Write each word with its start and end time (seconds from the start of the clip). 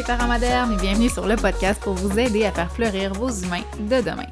les 0.00 0.06
parents 0.06 0.28
modernes 0.28 0.72
et 0.72 0.76
bienvenue 0.76 1.10
sur 1.10 1.26
le 1.26 1.36
podcast 1.36 1.78
pour 1.82 1.92
vous 1.92 2.18
aider 2.18 2.46
à 2.46 2.52
faire 2.52 2.72
fleurir 2.72 3.12
vos 3.12 3.28
humains 3.28 3.64
de 3.80 4.00
demain. 4.00 4.24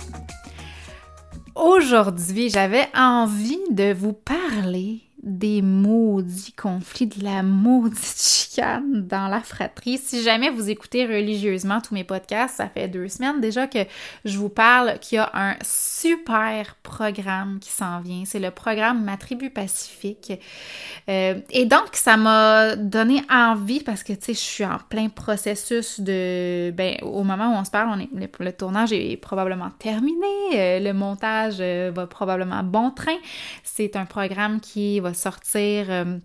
Aujourd'hui, 1.54 2.48
j'avais 2.48 2.86
envie 2.96 3.60
de 3.70 3.92
vous 3.92 4.14
parler 4.14 5.07
des 5.38 5.62
maudits 5.62 6.52
conflits, 6.52 7.06
de 7.06 7.22
la 7.22 7.42
maudite 7.42 8.20
chicane 8.20 9.06
dans 9.06 9.28
la 9.28 9.40
fratrie. 9.40 9.98
Si 9.98 10.22
jamais 10.22 10.50
vous 10.50 10.68
écoutez 10.68 11.06
religieusement 11.06 11.80
tous 11.80 11.94
mes 11.94 12.04
podcasts, 12.04 12.56
ça 12.56 12.68
fait 12.68 12.88
deux 12.88 13.08
semaines 13.08 13.40
déjà 13.40 13.68
que 13.68 13.78
je 14.24 14.36
vous 14.36 14.48
parle 14.48 14.98
qu'il 14.98 15.16
y 15.16 15.18
a 15.18 15.30
un 15.32 15.54
super 15.62 16.74
programme 16.82 17.58
qui 17.60 17.70
s'en 17.70 18.00
vient. 18.00 18.24
C'est 18.26 18.40
le 18.40 18.50
programme 18.50 19.04
Ma 19.04 19.16
Tribu 19.16 19.50
Pacifique. 19.50 20.32
Euh, 21.08 21.40
et 21.50 21.66
donc, 21.66 21.90
ça 21.92 22.16
m'a 22.16 22.74
donné 22.74 23.22
envie 23.30 23.80
parce 23.80 24.02
que, 24.02 24.12
tu 24.12 24.26
sais, 24.26 24.34
je 24.34 24.38
suis 24.38 24.64
en 24.64 24.78
plein 24.88 25.08
processus 25.08 26.00
de... 26.00 26.72
Ben, 26.72 26.96
au 27.02 27.22
moment 27.22 27.54
où 27.54 27.56
on 27.56 27.64
se 27.64 27.70
parle, 27.70 27.90
on 27.90 28.00
est, 28.00 28.30
le, 28.40 28.52
tournage 28.52 28.92
est 28.92 29.16
probablement 29.16 29.70
terminé. 29.78 30.26
Euh, 30.54 30.80
le 30.80 30.92
montage 30.92 31.56
euh, 31.60 31.92
va 31.94 32.06
probablement 32.06 32.62
bon 32.64 32.90
train. 32.90 33.16
C'est 33.62 33.94
un 33.94 34.04
programme 34.04 34.60
qui 34.60 34.98
va 34.98 35.14
sortir 35.14 35.27
euh, 35.90 36.18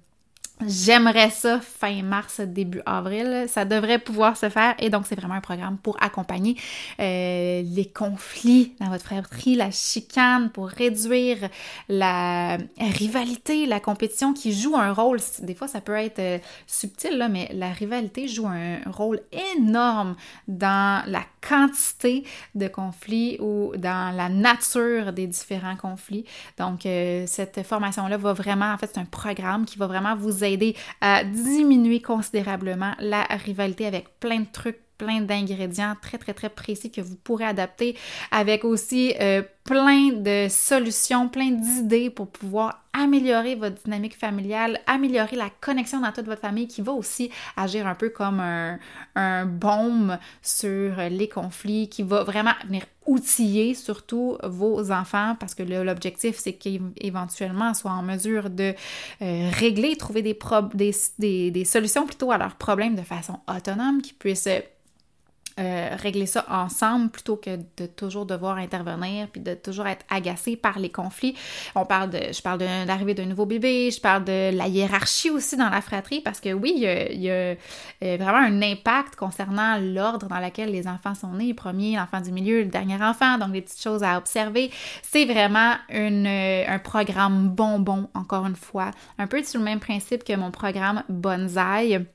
J'aimerais 0.68 1.30
ça 1.30 1.60
fin 1.60 2.04
mars, 2.04 2.40
début 2.40 2.82
avril. 2.86 3.46
Ça 3.48 3.66
devrait 3.66 4.00
pouvoir 4.00 4.38
se 4.38 4.50
faire. 4.50 4.76
Et 4.80 4.90
donc, 4.90 5.06
c'est 5.08 5.16
vraiment 5.16 5.34
un 5.34 5.42
programme 5.42 5.78
pour 5.78 6.02
accompagner 6.02 6.56
euh, 7.00 7.64
les 7.66 7.86
conflits 7.86 8.74
dans 8.80 8.90
votre 8.90 9.04
fratrie, 9.04 9.56
la 9.56 9.72
chicane, 9.72 10.52
pour 10.52 10.70
réduire 10.70 11.50
la 11.90 12.58
rivalité, 12.80 13.66
la 13.66 13.80
compétition 13.80 14.34
qui 14.34 14.54
joue 14.54 14.78
un 14.78 14.94
rôle. 14.94 15.20
Des 15.42 15.56
fois, 15.56 15.68
ça 15.68 15.82
peut 15.82 15.96
être 15.96 16.20
euh, 16.20 16.38
subtil, 16.68 17.18
là, 17.18 17.28
mais 17.30 17.50
la 17.54 17.72
rivalité 17.72 18.28
joue 18.28 18.48
un 18.48 18.80
rôle 18.90 19.22
énorme 19.58 20.16
dans 20.48 21.04
la 21.08 21.24
quantité 21.48 22.24
de 22.56 22.68
conflits 22.68 23.38
ou 23.42 23.74
dans 23.76 24.16
la 24.16 24.30
nature 24.30 25.12
des 25.12 25.28
différents 25.28 25.76
conflits. 25.76 26.26
Donc, 26.58 26.86
euh, 26.86 27.26
cette 27.28 27.64
formation-là 27.64 28.18
va 28.18 28.34
vraiment, 28.34 28.72
en 28.72 28.78
fait, 28.78 28.92
c'est 28.94 29.00
un 29.00 29.06
programme 29.06 29.66
qui 29.66 29.78
va 29.78 29.88
vraiment 29.88 30.16
vous 30.16 30.43
aider 30.44 30.76
à 31.02 31.24
diminuer 31.24 32.02
considérablement 32.02 32.94
la 33.00 33.24
rivalité 33.24 33.86
avec 33.86 34.20
plein 34.20 34.42
de 34.42 34.48
trucs 34.52 34.80
plein 34.98 35.22
d'ingrédients 35.22 35.96
très, 36.02 36.18
très, 36.18 36.34
très 36.34 36.50
précis 36.50 36.92
que 36.92 37.02
vous 37.02 37.16
pourrez 37.16 37.46
adapter 37.46 37.98
avec 38.32 38.64
aussi 38.64 39.14
euh, 39.20 39.42
plein 39.64 40.12
de 40.12 40.48
solutions, 40.50 41.30
plein 41.30 41.52
d'idées 41.52 42.10
pour 42.10 42.28
pouvoir 42.28 42.84
améliorer 42.92 43.56
votre 43.56 43.82
dynamique 43.84 44.18
familiale, 44.18 44.80
améliorer 44.88 45.36
la 45.36 45.50
connexion 45.50 46.02
dans 46.02 46.12
toute 46.12 46.26
votre 46.26 46.42
famille 46.42 46.68
qui 46.68 46.82
va 46.82 46.92
aussi 46.92 47.32
agir 47.58 47.88
un 47.88 47.96
peu 47.96 48.10
comme 48.10 48.40
un, 48.40 48.78
un 49.16 49.46
baume 49.46 50.20
sur 50.42 50.98
les 51.10 51.28
conflits, 51.28 51.90
qui 51.90 52.04
va 52.04 52.24
vraiment 52.24 52.54
venir 52.66 52.84
outiller 53.06 53.74
surtout 53.74 54.38
vos 54.44 54.92
enfants 54.92 55.36
parce 55.40 55.56
que 55.56 55.64
l'objectif 55.64 56.38
c'est 56.38 56.54
qu'éventuellement 56.54 57.74
soient 57.74 57.92
en 57.92 58.04
mesure 58.04 58.50
de 58.50 58.74
euh, 59.22 59.50
régler, 59.54 59.96
trouver 59.96 60.22
des, 60.22 60.38
des, 60.74 60.96
des, 61.20 61.52
des, 61.52 61.66
solutions 61.66 62.06
plutôt 62.06 62.32
à 62.32 62.38
leurs 62.38 62.56
problèmes 62.56 62.96
de 62.96 63.02
façon 63.02 63.40
autonome, 63.48 64.02
qui 64.02 64.14
puissent 64.14 64.48
euh, 65.60 65.90
régler 65.98 66.26
ça 66.26 66.46
ensemble 66.50 67.10
plutôt 67.10 67.36
que 67.36 67.58
de 67.78 67.86
toujours 67.86 68.26
devoir 68.26 68.58
intervenir 68.58 69.28
puis 69.28 69.40
de 69.40 69.54
toujours 69.54 69.86
être 69.88 70.06
agacé 70.10 70.56
par 70.56 70.80
les 70.80 70.90
conflits. 70.90 71.36
On 71.76 71.86
parle 71.86 72.10
de, 72.10 72.20
je 72.32 72.42
parle 72.42 72.60
de 72.60 72.88
l'arrivée 72.88 73.14
d'un 73.14 73.26
nouveau 73.26 73.46
bébé, 73.46 73.92
je 73.92 74.02
parle 74.02 74.24
de 74.24 74.56
la 74.56 74.68
hiérarchie 74.68 75.30
aussi 75.30 75.56
dans 75.56 75.70
la 75.70 75.82
fratrie 75.82 76.22
parce 76.22 76.40
que 76.40 76.54
oui, 76.54 76.74
il 76.76 77.22
y 77.22 77.30
a, 77.30 77.34
euh, 77.34 77.56
vraiment 78.02 78.40
un 78.40 78.62
impact 78.62 79.16
concernant 79.16 79.78
l'ordre 79.80 80.28
dans 80.28 80.40
lequel 80.40 80.72
les 80.72 80.88
enfants 80.88 81.14
sont 81.14 81.34
nés, 81.34 81.54
premier, 81.54 81.98
l'enfant 81.98 82.22
du 82.22 82.32
milieu, 82.32 82.62
le 82.62 82.70
dernier 82.70 83.02
enfant, 83.04 83.38
donc 83.38 83.52
des 83.52 83.62
petites 83.62 83.82
choses 83.82 84.04
à 84.04 84.18
observer. 84.18 84.72
C'est 85.04 85.26
vraiment 85.26 85.76
euh, 85.94 86.64
un 86.68 86.80
programme 86.80 87.50
bonbon, 87.50 88.10
encore 88.16 88.46
une 88.46 88.56
fois, 88.56 88.92
un 89.20 89.28
peu 89.28 89.44
sur 89.44 89.60
le 89.60 89.66
même 89.66 89.80
principe 89.80 90.24
que 90.24 90.36
mon 90.36 90.52
programme 90.52 91.04
Bonsaï 91.10 92.06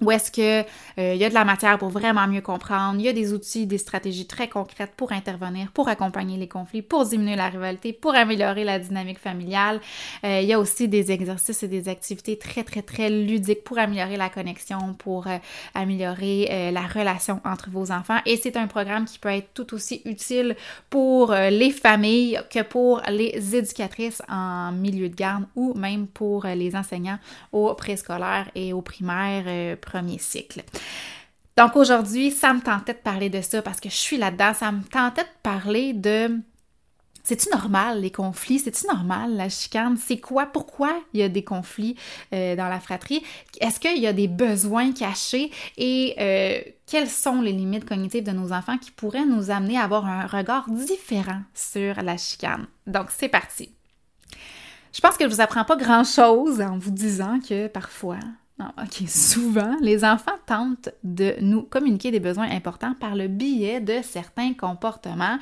où 0.00 0.10
est-ce 0.12 0.30
que 0.30 0.66
euh, 0.98 1.14
y 1.14 1.24
a 1.24 1.28
de 1.28 1.34
la 1.34 1.44
matière 1.44 1.76
pour 1.78 1.88
vraiment 1.88 2.26
mieux 2.28 2.40
comprendre, 2.40 3.00
il 3.00 3.06
y 3.06 3.08
a 3.08 3.12
des 3.12 3.32
outils, 3.32 3.66
des 3.66 3.78
stratégies 3.78 4.26
très 4.26 4.48
concrètes 4.48 4.92
pour 4.96 5.10
intervenir, 5.12 5.72
pour 5.72 5.88
accompagner 5.88 6.36
les 6.36 6.46
conflits, 6.46 6.82
pour 6.82 7.04
diminuer 7.04 7.34
la 7.34 7.48
rivalité, 7.48 7.92
pour 7.92 8.14
améliorer 8.14 8.64
la 8.64 8.78
dynamique 8.78 9.18
familiale. 9.18 9.80
Euh, 10.24 10.40
il 10.40 10.48
y 10.48 10.52
a 10.52 10.60
aussi 10.60 10.86
des 10.86 11.10
exercices 11.10 11.62
et 11.64 11.68
des 11.68 11.88
activités 11.88 12.38
très 12.38 12.62
très 12.62 12.82
très 12.82 13.10
ludiques 13.10 13.64
pour 13.64 13.78
améliorer 13.78 14.16
la 14.16 14.28
connexion, 14.28 14.94
pour 14.94 15.26
euh, 15.26 15.38
améliorer 15.74 16.70
la 16.72 16.82
relation 16.82 17.40
entre 17.44 17.70
vos 17.70 17.90
enfants 17.90 18.18
et 18.26 18.36
c'est 18.36 18.56
un 18.56 18.66
programme 18.66 19.04
qui 19.04 19.18
peut 19.18 19.28
être 19.30 19.52
tout 19.54 19.74
aussi 19.74 20.02
utile 20.04 20.56
pour 20.90 21.32
les 21.32 21.70
familles 21.70 22.40
que 22.50 22.62
pour 22.62 23.02
les 23.08 23.56
éducatrices 23.56 24.22
en 24.28 24.72
milieu 24.72 25.08
de 25.08 25.14
garde 25.14 25.44
ou 25.56 25.74
même 25.74 26.06
pour 26.06 26.46
les 26.46 26.76
enseignants 26.76 27.18
au 27.52 27.74
préscolaire 27.74 28.50
et 28.54 28.72
au 28.72 28.82
primaire 28.82 29.76
premier 29.88 30.18
cycle. 30.18 30.62
Donc 31.56 31.74
aujourd'hui, 31.74 32.30
ça 32.30 32.54
me 32.54 32.60
tentait 32.60 32.94
de 32.94 32.98
parler 32.98 33.30
de 33.30 33.40
ça 33.40 33.62
parce 33.62 33.80
que 33.80 33.88
je 33.88 33.96
suis 33.96 34.16
là-dedans. 34.16 34.54
Ça 34.54 34.70
me 34.70 34.82
tentait 34.82 35.24
de 35.24 35.28
parler 35.42 35.92
de 35.92 36.40
c'est-tu 37.28 37.50
normal 37.50 38.00
les 38.00 38.10
conflits? 38.10 38.58
C'est-tu 38.58 38.86
normal 38.86 39.36
la 39.36 39.50
chicane? 39.50 39.98
C'est 39.98 40.18
quoi? 40.18 40.46
Pourquoi 40.46 40.98
il 41.12 41.20
y 41.20 41.22
a 41.22 41.28
des 41.28 41.44
conflits 41.44 41.94
euh, 42.32 42.56
dans 42.56 42.68
la 42.68 42.80
fratrie? 42.80 43.22
Est-ce 43.60 43.78
qu'il 43.80 43.98
y 43.98 44.06
a 44.06 44.14
des 44.14 44.28
besoins 44.28 44.92
cachés? 44.92 45.50
Et 45.76 46.14
euh, 46.18 46.60
quelles 46.86 47.10
sont 47.10 47.42
les 47.42 47.52
limites 47.52 47.84
cognitives 47.84 48.24
de 48.24 48.30
nos 48.30 48.52
enfants 48.52 48.78
qui 48.78 48.92
pourraient 48.92 49.26
nous 49.26 49.50
amener 49.50 49.76
à 49.76 49.82
avoir 49.82 50.06
un 50.06 50.26
regard 50.26 50.70
différent 50.70 51.42
sur 51.52 52.00
la 52.02 52.16
chicane? 52.16 52.66
Donc 52.86 53.08
c'est 53.10 53.28
parti. 53.28 53.74
Je 54.94 55.00
pense 55.02 55.18
que 55.18 55.28
je 55.28 55.34
vous 55.34 55.42
apprends 55.42 55.64
pas 55.64 55.76
grand-chose 55.76 56.62
en 56.62 56.78
vous 56.78 56.92
disant 56.92 57.40
que 57.46 57.66
parfois 57.66 58.20
ah, 58.60 58.72
OK, 58.82 59.08
souvent, 59.08 59.76
les 59.80 60.04
enfants 60.04 60.32
tentent 60.44 60.88
de 61.04 61.36
nous 61.40 61.62
communiquer 61.62 62.10
des 62.10 62.18
besoins 62.18 62.50
importants 62.50 62.94
par 62.98 63.14
le 63.14 63.28
biais 63.28 63.80
de 63.80 64.00
certains 64.02 64.52
comportements. 64.52 65.38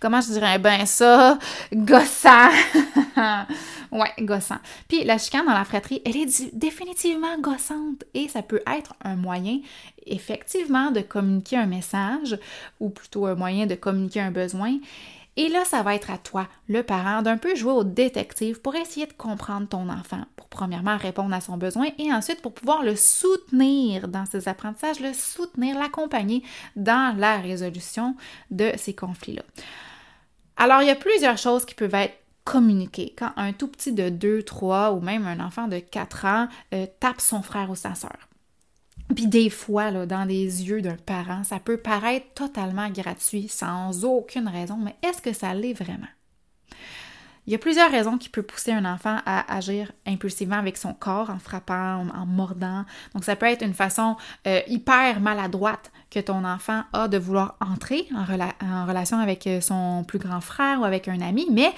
Comment 0.00 0.20
je 0.20 0.32
dirais? 0.32 0.58
Ben 0.58 0.84
ça, 0.84 1.38
gossant. 1.72 2.50
ouais, 3.92 4.12
gossant. 4.20 4.58
Puis 4.88 5.04
la 5.04 5.16
chicane 5.16 5.46
dans 5.46 5.52
la 5.52 5.64
fratrie, 5.64 6.02
elle 6.04 6.16
est 6.16 6.54
définitivement 6.56 7.38
gossante 7.38 8.02
et 8.14 8.26
ça 8.26 8.42
peut 8.42 8.62
être 8.66 8.94
un 9.04 9.14
moyen 9.14 9.60
effectivement 10.04 10.90
de 10.90 11.02
communiquer 11.02 11.58
un 11.58 11.66
message 11.66 12.36
ou 12.80 12.90
plutôt 12.90 13.26
un 13.26 13.36
moyen 13.36 13.66
de 13.66 13.76
communiquer 13.76 14.20
un 14.20 14.32
besoin 14.32 14.78
et 15.36 15.48
là, 15.48 15.64
ça 15.66 15.82
va 15.82 15.94
être 15.94 16.10
à 16.10 16.16
toi, 16.16 16.48
le 16.68 16.82
parent, 16.82 17.20
d'un 17.20 17.36
peu 17.36 17.54
jouer 17.54 17.72
au 17.72 17.84
détective 17.84 18.60
pour 18.60 18.74
essayer 18.74 19.06
de 19.06 19.12
comprendre 19.12 19.68
ton 19.68 19.88
enfant, 19.90 20.22
pour 20.34 20.48
premièrement 20.48 20.96
répondre 20.96 21.34
à 21.34 21.42
son 21.42 21.58
besoin 21.58 21.88
et 21.98 22.12
ensuite 22.12 22.40
pour 22.40 22.54
pouvoir 22.54 22.82
le 22.82 22.96
soutenir 22.96 24.08
dans 24.08 24.24
ses 24.24 24.48
apprentissages, 24.48 25.00
le 25.00 25.12
soutenir, 25.12 25.78
l'accompagner 25.78 26.42
dans 26.74 27.14
la 27.18 27.36
résolution 27.36 28.16
de 28.50 28.72
ces 28.76 28.94
conflits-là. 28.94 29.42
Alors, 30.56 30.80
il 30.80 30.88
y 30.88 30.90
a 30.90 30.96
plusieurs 30.96 31.36
choses 31.36 31.66
qui 31.66 31.74
peuvent 31.74 31.94
être 31.94 32.16
communiquées 32.44 33.14
quand 33.18 33.32
un 33.36 33.52
tout 33.52 33.68
petit 33.68 33.92
de 33.92 34.08
2, 34.08 34.42
3 34.42 34.92
ou 34.92 35.00
même 35.00 35.26
un 35.26 35.40
enfant 35.40 35.68
de 35.68 35.80
4 35.80 36.24
ans 36.24 36.48
euh, 36.72 36.86
tape 37.00 37.20
son 37.20 37.42
frère 37.42 37.68
ou 37.68 37.74
sa 37.74 37.94
sœur. 37.94 38.16
Puis 39.14 39.28
des 39.28 39.50
fois, 39.50 39.90
dans 40.06 40.24
les 40.24 40.68
yeux 40.68 40.82
d'un 40.82 40.96
parent, 40.96 41.44
ça 41.44 41.58
peut 41.60 41.76
paraître 41.76 42.26
totalement 42.34 42.90
gratuit, 42.90 43.48
sans 43.48 44.04
aucune 44.04 44.48
raison, 44.48 44.76
mais 44.76 44.96
est-ce 45.02 45.22
que 45.22 45.32
ça 45.32 45.54
l'est 45.54 45.74
vraiment? 45.74 46.08
Il 47.46 47.52
y 47.52 47.54
a 47.54 47.58
plusieurs 47.58 47.90
raisons 47.92 48.18
qui 48.18 48.28
peuvent 48.28 48.44
pousser 48.44 48.72
un 48.72 48.84
enfant 48.84 49.18
à 49.24 49.54
agir 49.54 49.92
impulsivement 50.04 50.56
avec 50.56 50.76
son 50.76 50.92
corps, 50.92 51.30
en 51.30 51.38
frappant, 51.38 52.04
en 52.12 52.26
mordant. 52.26 52.84
Donc 53.14 53.22
ça 53.22 53.36
peut 53.36 53.46
être 53.46 53.62
une 53.62 53.74
façon 53.74 54.16
euh, 54.48 54.60
hyper 54.66 55.20
maladroite 55.20 55.92
que 56.10 56.18
ton 56.18 56.44
enfant 56.44 56.82
a 56.92 57.06
de 57.06 57.18
vouloir 57.18 57.56
entrer 57.60 58.08
en, 58.16 58.24
en 58.66 58.86
relation 58.86 59.18
avec 59.18 59.46
euh, 59.46 59.60
son 59.60 60.02
plus 60.02 60.18
grand 60.18 60.40
frère 60.40 60.80
ou 60.80 60.84
avec 60.84 61.06
un 61.06 61.20
ami, 61.20 61.46
mais 61.52 61.72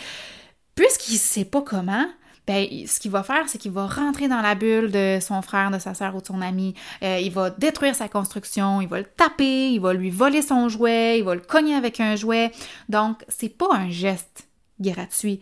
puisqu'il 0.75 1.15
ne 1.15 1.19
sait 1.19 1.45
pas 1.45 1.61
comment, 1.61 2.07
ben, 2.49 2.67
ce 2.87 2.99
qu'il 2.99 3.11
va 3.11 3.23
faire, 3.23 3.47
c'est 3.47 3.59
qu'il 3.59 3.73
va 3.73 3.87
rentrer 3.87 4.27
dans 4.27 4.41
la 4.41 4.55
bulle 4.55 4.91
de 4.91 5.19
son 5.21 5.43
frère, 5.43 5.71
de 5.71 5.79
sa 5.79 5.93
soeur 5.93 6.17
ou 6.17 6.23
de 6.23 6.27
son 6.27 6.41
ami. 6.41 6.75
Euh, 7.03 7.19
il 7.21 7.31
va 7.31 7.51
détruire 7.51 7.95
sa 7.95 8.09
construction, 8.09 8.81
il 8.81 8.89
va 8.89 9.01
le 9.01 9.05
taper, 9.05 9.73
il 9.73 9.81
va 9.81 9.93
lui 9.93 10.09
voler 10.09 10.41
son 10.41 10.71
jouet, 10.71 11.19
il 11.19 11.25
va 11.25 11.35
le 11.35 11.43
cogner 11.43 11.75
avec 11.75 12.01
un 12.01 12.17
jouet. 12.17 12.51
Donc, 12.89 13.23
c'est 13.29 13.51
pas 13.51 13.69
un 13.73 13.91
geste 13.91 14.49
gratuit. 14.81 15.41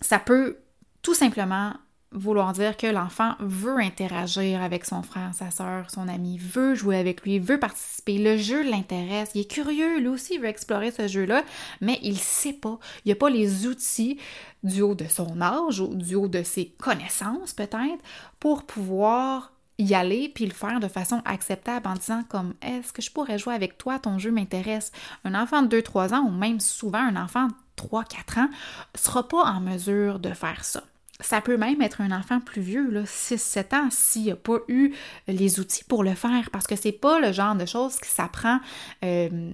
Ça 0.00 0.18
peut 0.18 0.58
tout 1.02 1.14
simplement 1.14 1.72
vouloir 2.16 2.52
dire 2.54 2.76
que 2.76 2.86
l'enfant 2.86 3.34
veut 3.40 3.78
interagir 3.78 4.62
avec 4.62 4.84
son 4.84 5.02
frère, 5.02 5.30
sa 5.34 5.50
soeur, 5.50 5.90
son 5.90 6.08
ami, 6.08 6.38
veut 6.38 6.74
jouer 6.74 6.96
avec 6.96 7.22
lui, 7.22 7.38
veut 7.38 7.60
participer. 7.60 8.18
Le 8.18 8.36
jeu 8.38 8.68
l'intéresse, 8.68 9.30
il 9.34 9.42
est 9.42 9.50
curieux, 9.50 9.98
lui 9.98 10.08
aussi 10.08 10.34
il 10.34 10.40
veut 10.40 10.48
explorer 10.48 10.90
ce 10.90 11.06
jeu-là, 11.06 11.44
mais 11.80 11.98
il 12.02 12.18
sait 12.18 12.54
pas. 12.54 12.78
Il 13.04 13.10
n'a 13.10 13.16
pas 13.16 13.30
les 13.30 13.66
outils 13.66 14.18
du 14.62 14.82
haut 14.82 14.94
de 14.94 15.06
son 15.06 15.40
âge 15.40 15.80
ou 15.80 15.94
du 15.94 16.14
haut 16.14 16.28
de 16.28 16.42
ses 16.42 16.70
connaissances 16.78 17.52
peut-être 17.52 18.02
pour 18.40 18.64
pouvoir 18.64 19.52
y 19.78 19.94
aller 19.94 20.30
puis 20.34 20.46
le 20.46 20.54
faire 20.54 20.80
de 20.80 20.88
façon 20.88 21.20
acceptable 21.26 21.86
en 21.86 21.94
disant 21.94 22.24
comme 22.28 22.54
est-ce 22.62 22.94
que 22.94 23.02
je 23.02 23.10
pourrais 23.10 23.38
jouer 23.38 23.54
avec 23.54 23.76
toi, 23.76 23.98
ton 23.98 24.18
jeu 24.18 24.30
m'intéresse. 24.30 24.90
Un 25.24 25.34
enfant 25.34 25.62
de 25.62 25.80
2-3 25.80 26.14
ans 26.14 26.24
ou 26.26 26.30
même 26.30 26.60
souvent 26.60 26.98
un 26.98 27.16
enfant 27.16 27.48
de 27.48 27.52
3-4 27.76 28.40
ans 28.40 28.50
sera 28.94 29.28
pas 29.28 29.44
en 29.44 29.60
mesure 29.60 30.18
de 30.18 30.32
faire 30.32 30.64
ça. 30.64 30.82
Ça 31.20 31.40
peut 31.40 31.56
même 31.56 31.80
être 31.80 32.02
un 32.02 32.12
enfant 32.12 32.40
plus 32.40 32.60
vieux, 32.60 32.90
6-7 33.04 33.74
ans, 33.74 33.88
s'il 33.90 34.26
n'a 34.26 34.36
pas 34.36 34.58
eu 34.68 34.92
les 35.28 35.60
outils 35.60 35.84
pour 35.84 36.04
le 36.04 36.14
faire, 36.14 36.50
parce 36.50 36.66
que 36.66 36.76
c'est 36.76 36.92
pas 36.92 37.20
le 37.20 37.32
genre 37.32 37.54
de 37.54 37.64
choses 37.64 37.96
qui 37.98 38.10
s'apprend 38.10 38.60
euh, 39.02 39.52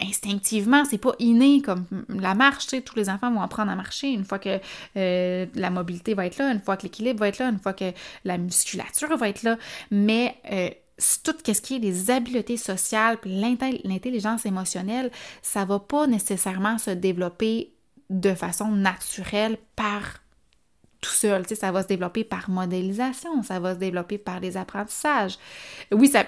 instinctivement, 0.00 0.84
c'est 0.84 0.98
pas 0.98 1.14
inné 1.18 1.60
comme 1.60 1.84
la 2.08 2.34
marche, 2.34 2.66
tu 2.66 2.76
sais, 2.76 2.82
tous 2.82 2.96
les 2.96 3.10
enfants 3.10 3.32
vont 3.32 3.42
apprendre 3.42 3.70
à 3.70 3.76
marcher 3.76 4.08
une 4.08 4.24
fois 4.24 4.38
que 4.38 4.60
euh, 4.96 5.46
la 5.54 5.70
mobilité 5.70 6.14
va 6.14 6.26
être 6.26 6.38
là, 6.38 6.52
une 6.52 6.60
fois 6.60 6.76
que 6.76 6.84
l'équilibre 6.84 7.20
va 7.20 7.28
être 7.28 7.38
là, 7.38 7.48
une 7.48 7.58
fois 7.58 7.72
que 7.72 7.92
la 8.24 8.38
musculature 8.38 9.14
va 9.16 9.28
être 9.28 9.42
là, 9.42 9.58
mais 9.90 10.36
euh, 10.50 10.70
tout 11.22 11.36
ce 11.46 11.60
qui 11.60 11.76
est 11.76 11.80
des 11.80 12.10
habiletés 12.10 12.56
sociales, 12.56 13.18
l'intelligence 13.24 14.46
émotionnelle, 14.46 15.10
ça 15.42 15.64
va 15.64 15.78
pas 15.78 16.06
nécessairement 16.06 16.78
se 16.78 16.90
développer 16.90 17.72
de 18.10 18.34
façon 18.34 18.70
naturelle 18.70 19.58
par 19.76 20.20
tout 21.00 21.10
seul. 21.10 21.42
Tu 21.42 21.50
sais, 21.50 21.60
ça 21.60 21.70
va 21.70 21.82
se 21.82 21.88
développer 21.88 22.24
par 22.24 22.50
modélisation, 22.50 23.42
ça 23.42 23.60
va 23.60 23.74
se 23.74 23.78
développer 23.78 24.18
par 24.18 24.40
des 24.40 24.56
apprentissages. 24.56 25.38
Oui, 25.92 26.08
ça, 26.08 26.24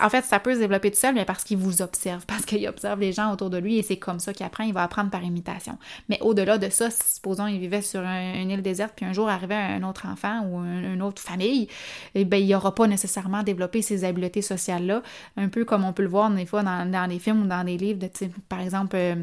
en 0.00 0.10
fait, 0.10 0.24
ça 0.24 0.38
peut 0.38 0.54
se 0.54 0.60
développer 0.60 0.90
tout 0.90 0.98
seul, 0.98 1.14
mais 1.14 1.24
parce 1.24 1.42
qu'il 1.44 1.58
vous 1.58 1.82
observe, 1.82 2.24
parce 2.26 2.44
qu'il 2.44 2.66
observe 2.68 3.00
les 3.00 3.12
gens 3.12 3.32
autour 3.32 3.50
de 3.50 3.58
lui 3.58 3.78
et 3.78 3.82
c'est 3.82 3.96
comme 3.96 4.20
ça 4.20 4.32
qu'il 4.32 4.46
apprend, 4.46 4.64
il 4.64 4.72
va 4.72 4.82
apprendre 4.82 5.10
par 5.10 5.24
imitation. 5.24 5.76
Mais 6.08 6.18
au-delà 6.20 6.58
de 6.58 6.68
ça, 6.68 6.88
supposons 6.90 7.46
il 7.46 7.58
vivait 7.58 7.82
sur 7.82 8.00
une 8.00 8.50
île 8.50 8.62
déserte, 8.62 8.92
puis 8.94 9.04
un 9.04 9.12
jour 9.12 9.28
arrivait 9.28 9.54
un 9.54 9.82
autre 9.82 10.06
enfant 10.06 10.46
ou 10.46 10.58
une 10.58 11.02
autre 11.02 11.20
famille, 11.20 11.68
eh 12.14 12.24
bien, 12.24 12.38
il 12.38 12.48
n'aura 12.48 12.74
pas 12.74 12.86
nécessairement 12.86 13.42
développé 13.42 13.82
ces 13.82 14.04
habiletés 14.04 14.42
sociales-là, 14.42 15.02
un 15.36 15.48
peu 15.48 15.64
comme 15.64 15.84
on 15.84 15.92
peut 15.92 16.02
le 16.02 16.08
voir 16.08 16.30
des 16.30 16.46
fois 16.46 16.62
dans, 16.62 16.90
dans 16.90 17.08
des 17.08 17.18
films 17.18 17.42
ou 17.42 17.46
dans 17.46 17.64
des 17.64 17.76
livres, 17.76 17.98
de, 17.98 18.08
par 18.48 18.60
exemple... 18.60 18.96
Euh, 18.96 19.16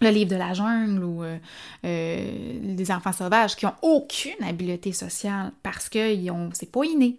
le 0.00 0.10
livre 0.10 0.30
de 0.30 0.36
la 0.36 0.54
jungle 0.54 1.02
ou 1.02 1.24
euh, 1.24 1.38
euh, 1.84 2.58
des 2.62 2.90
enfants 2.90 3.12
sauvages 3.12 3.56
qui 3.56 3.66
ont 3.66 3.74
aucune 3.82 4.42
habileté 4.46 4.92
sociale 4.92 5.52
parce 5.62 5.88
que 5.88 6.30
ont, 6.30 6.50
c'est 6.52 6.70
pas 6.70 6.84
inné. 6.84 7.16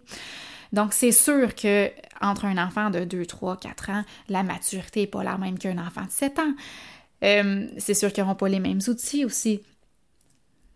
Donc, 0.72 0.92
c'est 0.92 1.12
sûr 1.12 1.54
que 1.54 1.90
entre 2.20 2.44
un 2.44 2.58
enfant 2.58 2.90
de 2.90 3.04
2, 3.04 3.26
3, 3.26 3.56
4 3.56 3.90
ans, 3.90 4.04
la 4.28 4.42
maturité 4.42 5.00
n'est 5.00 5.06
pas 5.06 5.24
la 5.24 5.36
même 5.36 5.58
qu'un 5.58 5.78
enfant 5.78 6.02
de 6.02 6.10
7 6.10 6.38
ans. 6.38 6.54
Euh, 7.22 7.66
c'est 7.78 7.94
sûr 7.94 8.12
qu'ils 8.12 8.22
n'auront 8.22 8.36
pas 8.36 8.48
les 8.48 8.60
mêmes 8.60 8.80
outils 8.88 9.24
aussi. 9.24 9.62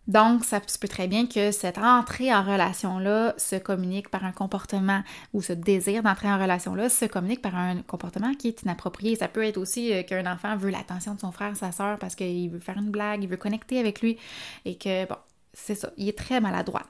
Donc, 0.07 0.45
ça 0.45 0.61
se 0.65 0.77
peut 0.77 0.87
très 0.87 1.07
bien 1.07 1.25
que 1.25 1.51
cette 1.51 1.77
entrée 1.77 2.33
en 2.33 2.43
relation-là 2.43 3.33
se 3.37 3.55
communique 3.55 4.09
par 4.09 4.23
un 4.23 4.31
comportement 4.31 5.01
ou 5.33 5.41
ce 5.41 5.53
désir 5.53 6.03
d'entrer 6.03 6.31
en 6.31 6.39
relation-là 6.39 6.89
se 6.89 7.05
communique 7.05 7.41
par 7.41 7.55
un 7.55 7.81
comportement 7.81 8.33
qui 8.33 8.49
est 8.49 8.61
inapproprié. 8.61 9.15
Ça 9.15 9.27
peut 9.27 9.43
être 9.43 9.57
aussi 9.57 9.93
euh, 9.93 10.03
qu'un 10.03 10.31
enfant 10.31 10.55
veut 10.57 10.69
l'attention 10.69 11.15
de 11.15 11.19
son 11.19 11.31
frère, 11.31 11.55
sa 11.55 11.71
soeur, 11.71 11.97
parce 11.97 12.15
qu'il 12.15 12.49
veut 12.49 12.59
faire 12.59 12.77
une 12.77 12.91
blague, 12.91 13.23
il 13.23 13.29
veut 13.29 13.37
connecter 13.37 13.79
avec 13.79 14.01
lui 14.01 14.17
et 14.65 14.77
que, 14.77 15.07
bon, 15.07 15.17
c'est 15.53 15.75
ça, 15.75 15.89
il 15.97 16.09
est 16.09 16.17
très 16.17 16.39
maladroit. 16.39 16.83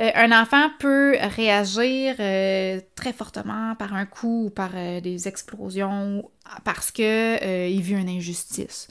Euh, 0.00 0.10
un 0.14 0.32
enfant 0.32 0.70
peut 0.78 1.16
réagir 1.20 2.14
euh, 2.18 2.80
très 2.94 3.12
fortement 3.12 3.74
par 3.74 3.92
un 3.92 4.06
coup 4.06 4.46
ou 4.46 4.50
par 4.50 4.70
des 5.02 5.28
explosions 5.28 6.30
parce 6.62 6.90
que 6.92 7.68
il 7.68 7.80
vit 7.82 7.94
une 7.94 8.08
injustice 8.08 8.88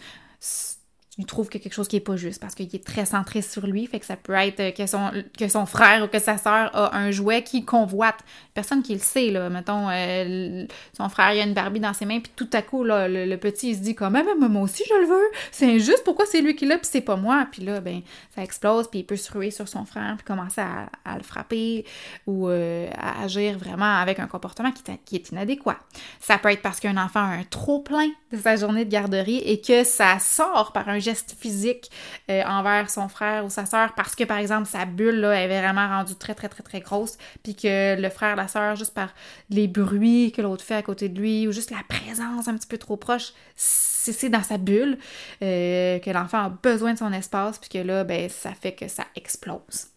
il 1.20 1.28
trouve 1.28 1.48
que 1.48 1.60
quelque 1.60 1.74
chose 1.74 1.88
qui 1.88 1.98
est 1.98 2.00
pas 2.00 2.16
juste 2.16 2.42
parce 2.42 2.56
qu'il 2.56 2.66
est 2.74 2.84
très 2.84 3.06
centré 3.06 3.44
sur 3.44 3.68
lui, 3.68 3.86
fait 3.86 4.00
que 4.00 4.06
ça 4.06 4.16
peut 4.16 4.34
être 4.34 4.76
que 4.76 4.88
son, 4.88 5.12
que 5.38 5.48
son 5.48 5.68
frère 5.68 6.04
ou 6.04 6.08
que 6.08 6.18
sa 6.18 6.40
sœur 6.40 6.76
a 6.76 6.98
un 6.98 7.12
jouet 7.12 7.44
qui 7.44 7.64
convoite. 7.64 8.18
Personne 8.56 8.82
qui 8.82 8.94
le 8.94 9.00
sait, 9.00 9.30
là. 9.30 9.48
Mettons, 9.50 9.90
euh, 9.92 10.66
son 10.98 11.10
frère, 11.10 11.28
a 11.28 11.36
une 11.36 11.54
Barbie 11.54 11.80
dans 11.80 11.94
ses 11.94 12.06
mains, 12.06 12.20
puis 12.20 12.32
tout 12.36 12.50
à 12.54 12.64
coup, 12.64 12.84
là, 12.84 13.08
le, 13.08 13.36
petit, 13.38 13.70
il 13.70 13.76
se 13.76 13.82
dit 13.82 13.94
comme, 13.94 14.14
même 14.14 14.26
ah, 14.28 14.48
moi 14.48 14.64
aussi, 14.64 14.84
je 14.90 14.94
le 15.02 15.06
veux. 15.06 15.32
C'est 15.52 15.68
injuste, 15.68 16.02
pourquoi 16.04 16.26
c'est 16.26 16.42
lui 16.42 16.56
qui 16.56 16.66
l'a, 16.66 16.78
puis 16.78 16.88
c'est 16.92 17.02
pas 17.02 17.16
moi? 17.16 17.48
Puis 17.52 17.64
là, 17.64 17.80
ben, 17.80 18.02
ça 18.34 18.42
explose, 18.42 18.90
puis 18.90 19.02
il 19.02 19.06
peut 19.06 19.16
se 19.16 19.32
ruer 19.32 19.52
sur 19.52 19.68
son 19.68 19.86
frère, 19.86 20.16
puis 20.18 20.26
commencer 20.26 20.62
à, 20.62 21.16
le 21.16 21.24
frapper 21.24 21.86
ou 22.26 22.48
euh, 22.48 22.90
à 22.98 23.24
agir 23.24 23.60
vraiment 23.60 23.98
avec 23.98 24.18
un 24.18 24.26
comportement 24.26 24.72
qui, 24.72 24.82
qui 25.06 25.16
est 25.16 25.30
inadéquat. 25.30 25.78
Ça 26.20 26.40
peut 26.40 26.52
être 26.52 26.64
parce 26.64 26.80
qu'un 26.80 26.98
enfant 26.98 27.20
a 27.20 27.34
un 27.34 27.44
trop 27.44 27.82
plein 27.82 28.10
de 28.32 28.38
sa 28.38 28.56
journée 28.56 28.84
de 28.84 28.90
garderie 28.90 29.38
et 29.46 29.62
que 29.62 29.84
ça 29.84 30.18
sort 30.18 30.72
par 30.74 30.90
un 30.90 31.00
geste 31.04 31.36
physique 31.40 31.92
euh, 32.30 32.44
envers 32.46 32.90
son 32.90 33.08
frère 33.08 33.46
ou 33.46 33.50
sa 33.50 33.66
sœur 33.66 33.94
parce 33.96 34.16
que, 34.16 34.24
par 34.24 34.38
exemple, 34.38 34.68
sa 34.68 34.86
bulle 34.86 35.20
là, 35.20 35.34
est 35.34 35.48
vraiment 35.48 35.88
rendue 35.88 36.16
très, 36.16 36.34
très, 36.34 36.50
très, 36.50 36.64
très 36.64 36.80
grosse, 36.80 37.18
puis 37.44 37.56
que 37.56 38.00
le 38.00 38.10
frère, 38.10 38.36
la 38.36 38.48
sœur, 38.48 38.76
juste 38.76 38.94
par 38.94 39.14
les 39.50 39.68
bruits 39.68 40.32
que 40.32 40.42
l'autre 40.42 40.64
fait 40.64 40.76
à 40.76 40.82
côté 40.82 41.10
de 41.10 41.20
lui 41.20 41.48
ou 41.48 41.52
juste 41.52 41.72
la 41.72 41.84
présence 41.88 42.48
un 42.48 42.56
petit 42.56 42.68
peu 42.68 42.78
trop 42.78 42.98
proche, 42.98 43.34
c'est 43.56 44.30
dans 44.30 44.44
sa 44.44 44.58
bulle 44.58 44.98
euh, 45.42 46.00
que 46.00 46.10
l'enfant 46.10 46.46
a 46.46 46.50
besoin 46.50 46.94
de 46.94 46.98
son 46.98 47.14
espace, 47.14 47.60
puis 47.60 47.70
que 47.70 47.78
là, 47.78 48.04
ben, 48.04 48.30
ça 48.30 48.54
fait 48.54 48.74
que 48.74 48.88
ça 48.88 49.06
explose. 49.16 49.88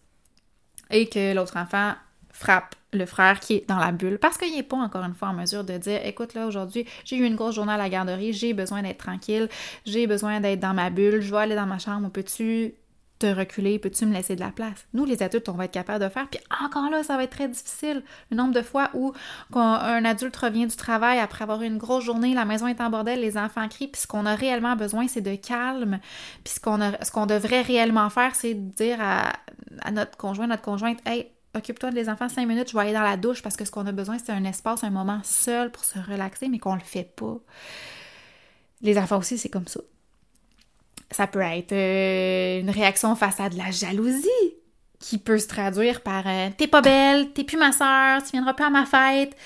Et 0.91 1.09
que 1.09 1.35
l'autre 1.35 1.57
enfant 1.57 1.95
frappe 2.33 2.75
le 2.99 3.07
frère 3.07 3.41
qui 3.41 3.55
est 3.55 3.69
dans 3.69 3.79
la 3.79 3.93
bulle 3.93 4.19
parce 4.19 4.39
qu'il 4.39 4.55
n'est 4.55 4.63
pas 4.63 4.77
encore 4.77 5.05
une 5.05 5.15
fois 5.15 5.29
en 5.29 5.35
mesure 5.35 5.65
de 5.65 5.77
dire 5.77 6.01
écoute 6.05 6.35
là 6.35 6.47
aujourd'hui 6.47 6.87
j'ai 7.05 7.17
eu 7.17 7.25
une 7.25 7.37
grosse 7.37 7.55
journée 7.55 7.73
à 7.73 7.77
la 7.77 7.89
garderie, 7.89 8.33
j'ai 8.33 8.55
besoin 8.55 8.83
d'être 8.83 8.99
tranquille, 8.99 9.49
j'ai 9.85 10.07
besoin 10.07 10.41
d'être 10.41 10.61
dans 10.61 10.75
ma 10.75 10.91
bulle, 10.91 11.21
je 11.21 11.31
vais 11.31 11.39
aller 11.39 11.55
dans 11.55 11.67
ma 11.67 11.79
chambre, 11.79 12.11
peux-tu 12.11 12.75
te 13.19 13.27
reculer, 13.27 13.79
peux-tu 13.79 14.05
me 14.07 14.13
laisser 14.13 14.37
de 14.37 14.41
la 14.41 14.51
place? 14.51 14.87
Nous, 14.93 15.05
les 15.05 15.23
adultes, 15.23 15.49
on 15.49 15.53
va 15.53 15.65
être 15.65 15.73
capable 15.73 16.05
de 16.05 16.09
faire, 16.09 16.29
puis 16.29 16.41
encore 16.63 16.91
là, 16.91 17.03
ça 17.03 17.17
va 17.17 17.25
être 17.25 17.31
très 17.31 17.49
difficile. 17.49 18.03
Le 18.31 18.37
nombre 18.37 18.53
de 18.53 18.63
fois 18.63 18.91
où 18.95 19.13
un 19.55 20.05
adulte 20.05 20.37
revient 20.37 20.67
du 20.67 20.77
travail 20.77 21.19
après 21.19 21.43
avoir 21.43 21.63
eu 21.63 21.67
une 21.67 21.79
grosse 21.79 22.05
journée, 22.05 22.35
la 22.35 22.45
maison 22.45 22.67
est 22.67 22.81
en 22.81 22.91
bordel, 22.91 23.21
les 23.21 23.39
enfants 23.39 23.69
crient, 23.69 23.89
puis 23.89 24.03
ce 24.03 24.07
qu'on 24.07 24.27
a 24.27 24.35
réellement 24.35 24.77
besoin, 24.77 25.09
c'est 25.09 25.23
de 25.23 25.35
calme, 25.35 25.99
puis 26.45 26.55
ce 26.55 26.61
qu'on, 26.61 26.79
ce 27.03 27.11
qu'on 27.11 27.27
devrait 27.27 27.63
réellement 27.63 28.11
faire, 28.11 28.35
c'est 28.35 28.55
de 28.55 28.71
dire 28.73 28.99
à, 29.01 29.33
à 29.83 29.91
notre 29.93 30.17
conjoint, 30.17 30.47
notre 30.47 30.63
conjointe, 30.63 30.99
hey, 31.07 31.31
occupe-toi 31.57 31.91
des 31.91 32.09
enfants 32.09 32.29
cinq 32.29 32.47
minutes, 32.47 32.71
je 32.71 32.77
vais 32.77 32.83
aller 32.83 32.93
dans 32.93 33.03
la 33.03 33.17
douche 33.17 33.43
parce 33.43 33.57
que 33.57 33.65
ce 33.65 33.71
qu'on 33.71 33.87
a 33.87 33.93
besoin, 33.93 34.19
c'est 34.19 34.33
un 34.33 34.45
espace, 34.45 34.85
un 34.85 34.91
moment 34.91 35.21
seul 35.25 35.71
pour 35.71 35.85
se 35.85 35.99
relaxer, 35.99 36.49
mais 36.49 36.59
qu'on 36.59 36.75
le 36.75 36.81
fait 36.81 37.11
pas. 37.17 37.39
Les 38.83 38.99
enfants 38.99 39.19
aussi, 39.19 39.39
c'est 39.39 39.49
comme 39.49 39.67
ça. 39.67 39.81
Ça 41.11 41.27
peut 41.27 41.41
être 41.41 41.73
euh, 41.73 42.61
une 42.61 42.71
réaction 42.71 43.15
face 43.15 43.41
à 43.41 43.49
de 43.49 43.57
la 43.57 43.71
jalousie 43.71 44.29
qui 44.99 45.19
peut 45.19 45.39
se 45.39 45.47
traduire 45.47 46.01
par 46.01 46.25
euh, 46.27 46.49
T'es 46.57 46.67
pas 46.67 46.81
belle, 46.81 47.33
t'es 47.33 47.45
plus 47.45 47.59
ma 47.59 47.73
soeur, 47.73 48.23
tu 48.23 48.33
viendras 48.33 48.55
plus 48.55 48.65
à 48.65 48.71
ma 48.71 48.87
fête. 48.87 49.37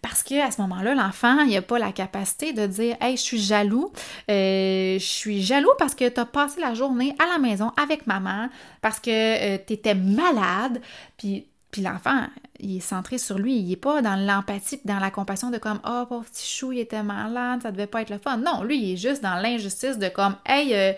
Parce 0.00 0.22
que 0.22 0.46
à 0.46 0.52
ce 0.52 0.60
moment-là, 0.62 0.94
l'enfant, 0.94 1.40
il 1.40 1.54
n'a 1.54 1.62
pas 1.62 1.78
la 1.80 1.90
capacité 1.90 2.52
de 2.52 2.66
dire 2.66 2.96
Hey, 3.00 3.16
je 3.16 3.22
suis 3.22 3.40
jaloux. 3.40 3.92
Euh, 4.30 4.94
je 4.98 5.04
suis 5.04 5.42
jaloux 5.42 5.72
parce 5.76 5.96
que 5.96 6.08
tu 6.08 6.20
as 6.20 6.24
passé 6.24 6.60
la 6.60 6.72
journée 6.74 7.16
à 7.18 7.26
la 7.26 7.38
maison 7.38 7.72
avec 7.76 8.06
maman, 8.06 8.48
parce 8.80 9.00
que 9.00 9.56
tu 9.56 9.72
étais 9.72 9.96
malade. 9.96 10.80
Puis 11.16 11.48
puis 11.70 11.82
l'enfant, 11.82 12.26
il 12.60 12.78
est 12.78 12.80
centré 12.80 13.18
sur 13.18 13.38
lui, 13.38 13.56
il 13.56 13.72
est 13.72 13.76
pas 13.76 14.00
dans 14.02 14.16
l'empathie, 14.16 14.80
dans 14.84 14.98
la 14.98 15.10
compassion 15.10 15.50
de 15.50 15.58
comme 15.58 15.80
oh 15.86 16.04
pauvre 16.08 16.24
petit 16.24 16.46
chou, 16.46 16.72
il 16.72 16.80
était 16.80 17.02
malade, 17.02 17.62
ça 17.62 17.70
devait 17.70 17.86
pas 17.86 18.02
être 18.02 18.10
le 18.10 18.18
fun. 18.18 18.38
Non, 18.38 18.62
lui, 18.62 18.78
il 18.78 18.92
est 18.94 18.96
juste 18.96 19.22
dans 19.22 19.34
l'injustice 19.34 19.98
de 19.98 20.08
comme 20.08 20.36
hey, 20.46 20.74
euh, 20.74 20.92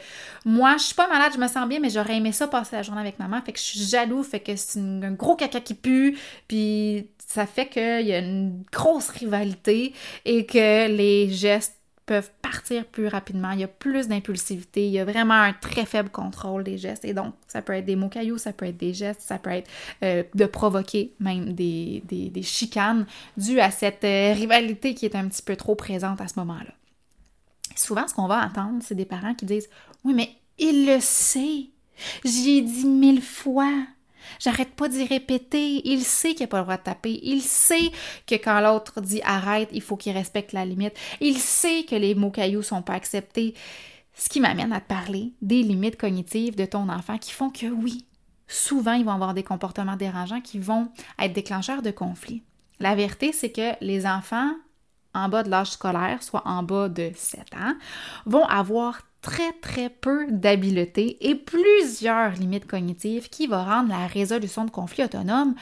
moi 0.45 0.77
je 0.79 0.85
suis 0.85 0.95
pas 0.95 1.09
malade, 1.09 1.33
je 1.35 1.41
me 1.41 1.49
sens 1.49 1.69
bien, 1.69 1.81
mais 1.81 1.91
j'aurais 1.91 2.17
aimé 2.17 2.33
ça 2.33 2.47
passer 2.47 2.77
la 2.77 2.83
journée 2.83 3.01
avec 3.01 3.19
maman, 3.19 3.43
fait 3.43 3.53
que 3.53 3.59
je 3.59 3.65
suis 3.65 3.81
jaloux, 3.81 4.23
fait 4.23 4.41
que 4.41 4.55
c'est 4.57 4.79
un 4.79 5.13
gros 5.13 5.37
caca 5.37 5.61
qui 5.61 5.75
pue, 5.75 6.17
puis 6.47 7.09
ça 7.27 7.47
fait 7.47 7.69
qu'il 7.69 8.07
y 8.07 8.13
a 8.13 8.19
une 8.19 8.63
grosse 8.73 9.09
rivalité 9.09 9.93
et 10.25 10.47
que 10.47 10.89
les 10.89 11.31
gestes 11.31 11.80
peuvent 12.11 12.33
partir 12.43 12.85
plus 12.87 13.07
rapidement, 13.07 13.53
il 13.53 13.61
y 13.61 13.63
a 13.63 13.69
plus 13.69 14.09
d'impulsivité, 14.09 14.85
il 14.85 14.91
y 14.91 14.99
a 14.99 15.05
vraiment 15.05 15.35
un 15.35 15.53
très 15.53 15.87
faible 15.87 16.11
contrôle 16.11 16.65
des 16.65 16.77
gestes. 16.77 17.05
Et 17.05 17.15
donc, 17.15 17.35
ça 17.47 17.63
peut 17.63 17.73
être 17.73 17.85
des 17.85 17.95
mots 17.95 18.09
cailloux, 18.09 18.37
ça 18.37 18.53
peut 18.53 18.67
être 18.67 18.77
des 18.77 18.93
gestes, 18.93 19.21
ça 19.21 19.39
peut 19.39 19.51
être 19.51 19.71
euh, 20.03 20.25
de 20.35 20.45
provoquer 20.47 21.13
même 21.21 21.53
des, 21.53 22.03
des, 22.09 22.43
chicanes 22.43 23.07
dues 23.37 23.61
à 23.61 23.71
cette 23.71 24.03
euh, 24.03 24.33
rivalité 24.33 24.95
qui 24.95 25.07
est 25.07 25.15
un 25.15 25.29
petit 25.29 25.43
peu 25.43 25.55
trop 25.55 25.77
présente 25.77 26.21
à 26.21 26.27
ce 26.27 26.37
moment-là. 26.41 26.75
Souvent, 27.77 28.09
ce 28.09 28.15
qu'on 28.15 28.27
va 28.27 28.45
entendre, 28.45 28.81
c'est 28.83 28.97
des 28.97 29.05
parents 29.05 29.37
qui 29.37 29.47
disent 29.47 29.69
Oui, 30.03 30.13
mais 30.13 30.31
il 30.59 30.87
le 30.87 30.99
sait. 30.99 31.69
J'y 32.25 32.59
ai 32.59 32.63
dit 32.63 32.87
mille 32.87 33.23
fois. 33.23 33.73
J'arrête 34.39 34.75
pas 34.75 34.89
d'y 34.89 35.05
répéter. 35.05 35.83
Il 35.89 36.03
sait 36.03 36.35
qu'il 36.35 36.45
n'a 36.45 36.49
pas 36.49 36.59
le 36.59 36.65
droit 36.65 36.77
de 36.77 36.83
taper. 36.83 37.21
Il 37.23 37.43
sait 37.43 37.91
que 38.27 38.35
quand 38.35 38.61
l'autre 38.61 39.01
dit 39.01 39.21
arrête, 39.25 39.69
il 39.73 39.83
faut 39.83 39.97
qu'il 39.97 40.13
respecte 40.13 40.53
la 40.53 40.65
limite. 40.65 40.95
Il 41.21 41.39
sait 41.39 41.85
que 41.85 41.95
les 41.95 42.15
mots 42.15 42.31
cailloux 42.31 42.63
sont 42.63 42.83
pas 42.83 42.95
acceptés. 42.95 43.55
Ce 44.15 44.29
qui 44.29 44.41
m'amène 44.41 44.73
à 44.73 44.81
te 44.81 44.89
parler 44.89 45.33
des 45.41 45.63
limites 45.63 45.97
cognitives 45.97 46.57
de 46.57 46.65
ton 46.65 46.89
enfant 46.89 47.17
qui 47.17 47.33
font 47.33 47.51
que 47.51 47.67
oui, 47.67 48.05
souvent 48.49 48.93
ils 48.93 49.05
vont 49.05 49.13
avoir 49.13 49.35
des 49.35 49.45
comportements 49.45 49.97
dérangeants 49.97 50.41
qui 50.41 50.59
vont 50.59 50.89
être 51.19 51.33
déclencheurs 51.33 51.81
de 51.81 51.91
conflits. 51.91 52.43
La 52.81 52.95
vérité, 52.95 53.33
c'est 53.33 53.53
que 53.53 53.73
les 53.81 54.07
enfants 54.07 54.53
en 55.15 55.29
bas 55.29 55.43
de 55.43 55.51
l'âge 55.51 55.71
scolaire, 55.71 56.23
soit 56.23 56.47
en 56.47 56.63
bas 56.63 56.89
de 56.89 57.13
7 57.15 57.55
ans, 57.55 57.75
vont 58.27 58.45
avoir 58.45 59.01
très 59.23 59.53
très 59.61 59.91
peu 59.91 60.27
d'habiletés 60.31 61.19
et 61.21 61.35
plusieurs 61.35 62.33
limites 62.33 62.67
cognitives 62.67 63.29
qui 63.29 63.47
vont 63.47 63.65
rendre 63.65 63.91
la 63.91 64.07
résolution 64.07 64.65
de 64.65 64.71
conflits 64.71 65.05
autonomes 65.05 65.55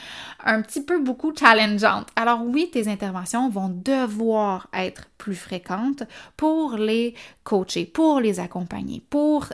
un 0.45 0.63
petit 0.63 0.83
peu 0.83 1.01
beaucoup 1.01 1.35
challengeante. 1.35 2.09
Alors 2.17 2.43
oui, 2.45 2.71
tes 2.73 2.89
interventions 2.89 3.49
vont 3.49 3.69
devoir 3.69 4.69
être 4.73 5.09
plus 5.19 5.35
fréquentes 5.35 6.05
pour 6.37 6.77
les 6.77 7.15
coacher, 7.45 7.85
pour 7.85 8.21
les 8.21 8.41
accompagner, 8.41 9.03
pour 9.11 9.47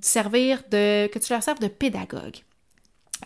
servir 0.00 0.62
de 0.70 1.06
que 1.08 1.18
tu 1.18 1.32
leur 1.32 1.42
serves 1.42 1.60
de 1.60 1.68
pédagogue. 1.68 2.38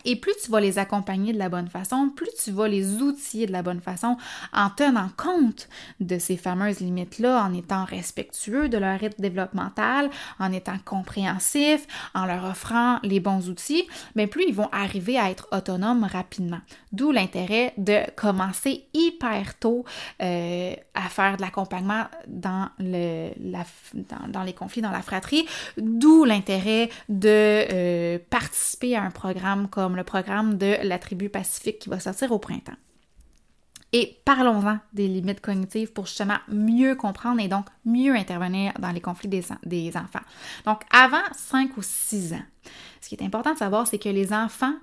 Et 0.03 0.15
plus 0.15 0.33
tu 0.43 0.51
vas 0.51 0.59
les 0.59 0.77
accompagner 0.77 1.33
de 1.33 1.37
la 1.37 1.49
bonne 1.49 1.69
façon, 1.69 2.09
plus 2.09 2.29
tu 2.43 2.51
vas 2.51 2.67
les 2.67 3.01
outiller 3.01 3.45
de 3.45 3.51
la 3.51 3.63
bonne 3.63 3.81
façon 3.81 4.17
en 4.53 4.69
tenant 4.69 5.09
compte 5.15 5.69
de 5.99 6.17
ces 6.19 6.37
fameuses 6.37 6.79
limites-là, 6.79 7.43
en 7.43 7.53
étant 7.53 7.85
respectueux 7.85 8.69
de 8.69 8.77
leur 8.77 8.99
rythme 8.99 9.21
développemental, 9.21 10.09
en 10.39 10.51
étant 10.51 10.77
compréhensif, 10.83 11.87
en 12.13 12.25
leur 12.25 12.43
offrant 12.45 12.99
les 13.03 13.19
bons 13.19 13.49
outils, 13.49 13.87
bien 14.15 14.27
plus 14.27 14.45
ils 14.47 14.55
vont 14.55 14.69
arriver 14.71 15.17
à 15.17 15.29
être 15.29 15.47
autonomes 15.51 16.03
rapidement. 16.03 16.59
D'où 16.91 17.11
l'intérêt 17.11 17.73
de 17.77 17.99
commencer 18.15 18.85
hyper 18.93 19.57
tôt 19.59 19.85
euh, 20.21 20.73
à 20.93 21.09
faire 21.09 21.37
de 21.37 21.41
l'accompagnement 21.41 22.05
dans, 22.27 22.69
les 22.79 23.33
conflits 24.53 24.81
dans 24.81 24.91
la 24.91 25.01
fratrie, 25.01 25.45
d'où 25.77 26.23
l'intérêt 26.23 26.89
de 27.09 27.27
euh, 27.27 28.19
participer 28.29 28.95
à 28.95 29.03
un 29.03 29.11
programme 29.11 29.67
comme 29.67 29.84
le 29.93 30.03
programme 30.03 30.57
de 30.57 30.77
la 30.83 30.97
tribu 30.97 31.29
pacifique 31.29 31.79
qui 31.79 31.89
va 31.89 31.99
sortir 31.99 32.31
au 32.31 32.39
printemps. 32.39 32.73
Et 33.93 34.17
parlons-en 34.25 34.79
des 34.93 35.07
limites 35.07 35.39
cognitives 35.39 35.93
pour 35.93 36.05
justement 36.05 36.37
mieux 36.49 36.95
comprendre 36.95 37.39
et 37.39 37.47
donc 37.47 37.65
mieux 37.85 38.13
intervenir 38.13 38.73
dans 38.79 38.91
les 38.91 38.99
conflits 38.99 39.29
des, 39.29 39.45
des 39.63 39.95
enfants. 39.95 40.19
Donc, 40.65 40.81
avant 40.91 41.23
5 41.33 41.77
ou 41.77 41.81
6 41.81 42.33
ans, 42.33 42.43
ce 42.99 43.09
qui 43.09 43.15
est 43.15 43.23
important 43.23 43.53
de 43.53 43.57
savoir, 43.57 43.87
c'est 43.87 43.99
que 43.99 44.09
les 44.09 44.33
enfants 44.33 44.73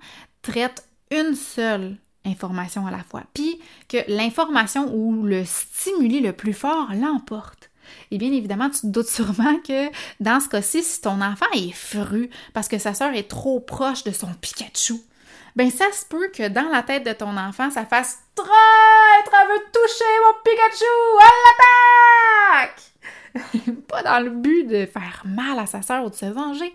traitent 0.40 0.88
une 1.10 1.34
seule 1.34 1.96
information 2.24 2.86
à 2.86 2.90
la 2.90 3.02
fois, 3.02 3.24
puis 3.34 3.60
que 3.88 3.98
l'information 4.08 4.94
ou 4.94 5.24
le 5.24 5.44
stimuli 5.44 6.20
le 6.20 6.32
plus 6.32 6.52
fort 6.52 6.88
l'emporte. 6.94 7.70
Et 8.10 8.18
bien 8.18 8.32
évidemment, 8.32 8.70
tu 8.70 8.82
te 8.82 8.86
doutes 8.86 9.08
sûrement 9.08 9.58
que 9.66 9.88
dans 10.20 10.40
ce 10.40 10.48
cas-ci, 10.48 10.82
si 10.82 11.00
ton 11.00 11.20
enfant 11.20 11.46
est 11.54 11.72
fru 11.72 12.30
parce 12.52 12.68
que 12.68 12.78
sa 12.78 12.94
sœur 12.94 13.14
est 13.14 13.28
trop 13.28 13.60
proche 13.60 14.04
de 14.04 14.12
son 14.12 14.28
Pikachu, 14.40 14.94
ben 15.56 15.70
ça 15.70 15.90
se 15.92 16.04
peut 16.06 16.28
que 16.28 16.48
dans 16.48 16.68
la 16.70 16.82
tête 16.82 17.04
de 17.04 17.12
ton 17.12 17.36
enfant, 17.36 17.70
ça 17.70 17.84
fasse 17.84 18.18
traître, 18.34 19.32
elle 19.40 19.48
veut 19.48 19.64
toucher 19.72 20.04
mon 20.24 20.42
Pikachu, 20.44 20.84
elle 21.20 22.64
l'attaque! 22.64 22.82
Pas 23.88 24.02
dans 24.02 24.20
le 24.20 24.30
but 24.30 24.64
de 24.64 24.86
faire 24.86 25.22
mal 25.24 25.58
à 25.58 25.66
sa 25.66 25.82
sœur 25.82 26.04
ou 26.04 26.10
de 26.10 26.14
se 26.14 26.26
venger. 26.26 26.74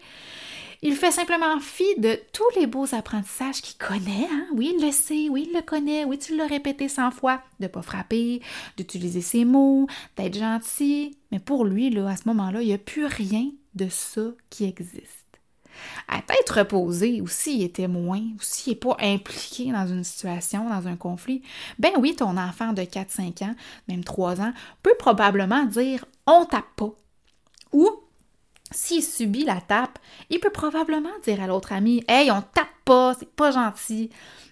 Il 0.83 0.95
fait 0.95 1.11
simplement 1.11 1.59
fi 1.59 1.85
de 1.97 2.19
tous 2.33 2.59
les 2.59 2.67
beaux 2.67 2.93
apprentissages 2.93 3.61
qu'il 3.61 3.77
connaît. 3.77 4.27
Hein? 4.31 4.45
Oui, 4.53 4.73
il 4.77 4.85
le 4.85 4.91
sait, 4.91 5.27
oui, 5.29 5.47
il 5.49 5.55
le 5.55 5.61
connaît, 5.61 6.05
oui, 6.05 6.19
tu 6.19 6.35
l'as 6.35 6.45
répété 6.45 6.87
cent 6.87 7.09
fois, 7.09 7.41
de 7.59 7.65
ne 7.65 7.67
pas 7.67 7.81
frapper, 7.81 8.41
d'utiliser 8.77 9.21
ses 9.21 9.43
mots, 9.43 9.87
d'être 10.17 10.37
gentil. 10.37 11.17
Mais 11.31 11.39
pour 11.39 11.65
lui, 11.65 11.89
là, 11.89 12.09
à 12.09 12.15
ce 12.15 12.27
moment-là, 12.27 12.61
il 12.61 12.67
n'y 12.67 12.73
a 12.73 12.77
plus 12.77 13.05
rien 13.05 13.49
de 13.73 13.89
ça 13.89 14.21
qui 14.49 14.65
existe. 14.65 15.27
À 16.07 16.21
tête 16.21 16.49
reposée, 16.49 17.21
ou 17.21 17.27
s'il 17.27 17.63
est 17.63 17.75
témoin, 17.75 18.19
ou 18.19 18.41
s'il 18.41 18.73
n'est 18.73 18.79
pas 18.79 18.97
impliqué 18.99 19.71
dans 19.71 19.87
une 19.87 20.03
situation, 20.03 20.69
dans 20.69 20.87
un 20.87 20.95
conflit, 20.95 21.41
ben 21.79 21.91
oui, 21.99 22.15
ton 22.15 22.37
enfant 22.37 22.73
de 22.73 22.81
4-5 22.81 23.43
ans, 23.43 23.55
même 23.87 24.03
3 24.03 24.41
ans, 24.41 24.53
peut 24.81 24.95
probablement 24.97 25.65
dire 25.65 26.05
on 26.25 26.45
tape 26.45 26.75
pas. 26.75 26.93
Ou 27.73 27.89
s'il 28.71 29.03
subit 29.03 29.45
la 29.45 29.61
tape, 29.61 29.99
il 30.29 30.39
peut 30.39 30.49
probablement 30.49 31.09
dire 31.23 31.41
à 31.41 31.47
l'autre 31.47 31.71
ami 31.71 32.03
Hey, 32.07 32.31
on 32.31 32.41
tape 32.41 32.67
pas, 32.85 33.15
c'est 33.17 33.29
pas 33.29 33.51
gentil. 33.51 34.09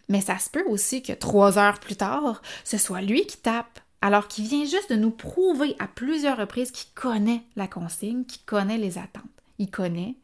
Mais 0.07 0.21
ça 0.21 0.37
se 0.37 0.49
peut 0.49 0.63
aussi 0.67 1.01
que 1.01 1.13
trois 1.13 1.57
heures 1.57 1.79
plus 1.79 1.95
tard, 1.95 2.41
ce 2.63 2.77
soit 2.77 3.01
lui 3.01 3.25
qui 3.25 3.37
tape, 3.37 3.79
alors 4.01 4.27
qu'il 4.27 4.45
vient 4.45 4.65
juste 4.65 4.91
de 4.91 4.95
nous 4.95 5.11
prouver 5.11 5.75
à 5.79 5.87
plusieurs 5.87 6.37
reprises 6.37 6.71
qu'il 6.71 6.93
connaît 6.93 7.43
la 7.55 7.67
consigne, 7.67 8.23
qu'il 8.25 8.43
connaît 8.45 8.77
les 8.77 8.97
attentes. 8.97 9.23
Il 9.57 9.71
connaît, 9.71 10.15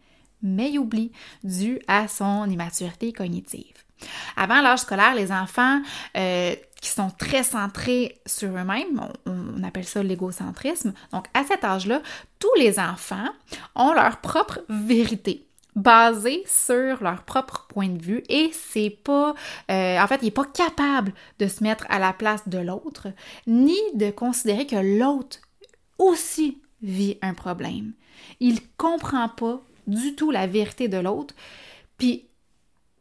mais 0.43 0.69
il 0.69 0.79
oublie, 0.79 1.11
dû 1.43 1.79
à 1.87 2.07
son 2.07 2.47
immaturité 2.49 3.11
cognitive. 3.11 3.73
Avant 4.35 4.61
l'âge 4.61 4.79
scolaire, 4.79 5.15
les 5.15 5.31
enfants 5.31 5.81
euh, 6.15 6.55
qui 6.81 6.89
sont 6.89 7.11
très 7.11 7.43
centrés 7.43 8.19
sur 8.25 8.49
eux-mêmes, 8.49 9.01
on, 9.25 9.63
appelle 9.63 9.85
ça 9.85 10.01
l'égocentrisme. 10.01 10.93
Donc, 11.13 11.27
à 11.33 11.43
cet 11.43 11.63
âge-là, 11.63 12.01
tous 12.39 12.53
les 12.57 12.79
enfants 12.79 13.29
ont 13.75 13.93
leur 13.93 14.17
propre 14.17 14.61
vérité 14.67 15.47
basée 15.75 16.43
sur 16.47 17.01
leur 17.01 17.23
propre 17.23 17.67
point 17.69 17.87
de 17.87 18.01
vue 18.01 18.23
et 18.27 18.51
c'est 18.51 18.89
pas 18.89 19.33
euh, 19.69 19.99
en 20.01 20.05
fait 20.05 20.17
il 20.21 20.25
n'est 20.25 20.31
pas 20.31 20.43
capable 20.43 21.13
de 21.39 21.47
se 21.47 21.63
mettre 21.63 21.85
à 21.87 21.97
la 21.97 22.11
place 22.11 22.49
de 22.49 22.57
l'autre 22.57 23.07
ni 23.47 23.77
de 23.93 24.11
considérer 24.11 24.67
que 24.67 24.75
l'autre 24.75 25.39
aussi 25.97 26.57
vit 26.81 27.17
un 27.21 27.33
problème. 27.33 27.93
Il 28.41 28.59
comprend 28.75 29.29
pas 29.29 29.61
du 29.87 30.15
tout 30.15 30.31
la 30.31 30.47
vérité 30.47 30.87
de 30.87 30.97
l'autre. 30.97 31.35
Puis 31.97 32.27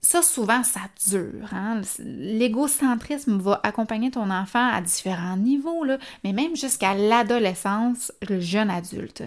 ça, 0.03 0.23
souvent, 0.23 0.63
ça 0.63 0.81
dure. 1.09 1.53
Hein? 1.53 1.83
L'égocentrisme 1.99 3.39
va 3.39 3.61
accompagner 3.63 4.11
ton 4.11 4.31
enfant 4.31 4.67
à 4.73 4.81
différents 4.81 5.37
niveaux, 5.37 5.85
mais 6.25 6.33
même 6.33 6.57
jusqu'à 6.57 6.95
l'adolescence, 6.95 8.13
le 8.29 8.41
jeune 8.41 8.71
adulte. 8.71 9.25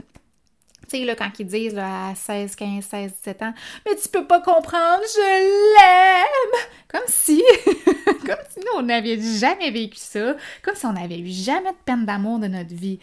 Tu 0.89 0.97
sais, 0.97 1.05
là, 1.05 1.15
quand 1.15 1.29
ils 1.39 1.45
disent 1.45 1.77
à 1.77 2.13
16, 2.15 2.55
15, 2.55 2.83
16, 2.83 3.11
17 3.13 3.41
ans, 3.43 3.53
mais 3.85 3.95
tu 3.95 4.09
peux 4.09 4.25
pas 4.25 4.41
comprendre, 4.41 5.01
je 5.01 5.75
l'aime! 5.75 6.67
Comme 6.89 7.07
si, 7.07 7.41
comme 8.05 8.35
si 8.49 8.59
nous, 8.59 8.79
on 8.79 8.83
n'avait 8.83 9.19
jamais 9.19 9.71
vécu 9.71 9.97
ça, 9.97 10.35
comme 10.61 10.75
si 10.75 10.85
on 10.85 10.93
n'avait 10.93 11.19
eu 11.19 11.29
jamais 11.29 11.71
de 11.71 11.77
peine 11.85 12.05
d'amour 12.05 12.39
de 12.39 12.47
notre 12.47 12.73
vie. 12.73 12.99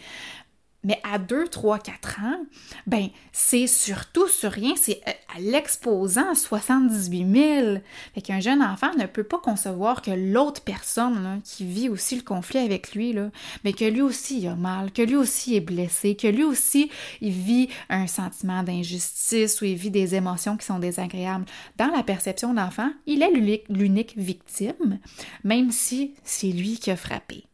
Mais 0.83 0.99
à 1.03 1.19
2, 1.19 1.47
3, 1.47 1.77
4 1.79 2.19
ans, 2.21 2.45
ben, 2.87 3.09
c'est 3.31 3.67
surtout 3.67 4.27
sur 4.27 4.51
rien, 4.51 4.73
c'est 4.75 5.01
euh, 5.07 5.11
à 5.35 5.39
l'exposant 5.39 6.33
78 6.33 7.33
000. 7.33 7.77
Fait 8.15 8.21
qu'un 8.21 8.39
jeune 8.39 8.63
enfant 8.63 8.91
ne 8.97 9.05
peut 9.05 9.23
pas 9.23 9.37
concevoir 9.37 10.01
que 10.01 10.11
l'autre 10.11 10.61
personne 10.61 11.41
qui 11.43 11.65
vit 11.65 11.89
aussi 11.89 12.15
le 12.15 12.23
conflit 12.23 12.59
avec 12.59 12.93
lui, 12.93 13.15
mais 13.63 13.73
que 13.73 13.85
lui 13.85 14.01
aussi 14.01 14.39
il 14.39 14.47
a 14.47 14.55
mal, 14.55 14.91
que 14.91 15.03
lui 15.03 15.15
aussi 15.15 15.55
est 15.55 15.61
blessé, 15.61 16.15
que 16.15 16.27
lui 16.27 16.43
aussi 16.43 16.89
il 17.21 17.31
vit 17.31 17.69
un 17.89 18.07
sentiment 18.07 18.63
d'injustice 18.63 19.61
ou 19.61 19.65
il 19.65 19.75
vit 19.75 19.91
des 19.91 20.15
émotions 20.15 20.57
qui 20.57 20.65
sont 20.65 20.79
désagréables. 20.79 21.45
Dans 21.77 21.91
la 21.95 22.03
perception 22.03 22.53
d'enfant, 22.53 22.91
il 23.05 23.21
est 23.21 23.63
l'unique 23.69 24.17
victime, 24.17 24.99
même 25.43 25.71
si 25.71 26.15
c'est 26.23 26.47
lui 26.47 26.79
qui 26.79 26.89
a 26.89 26.95
frappé. 26.95 27.45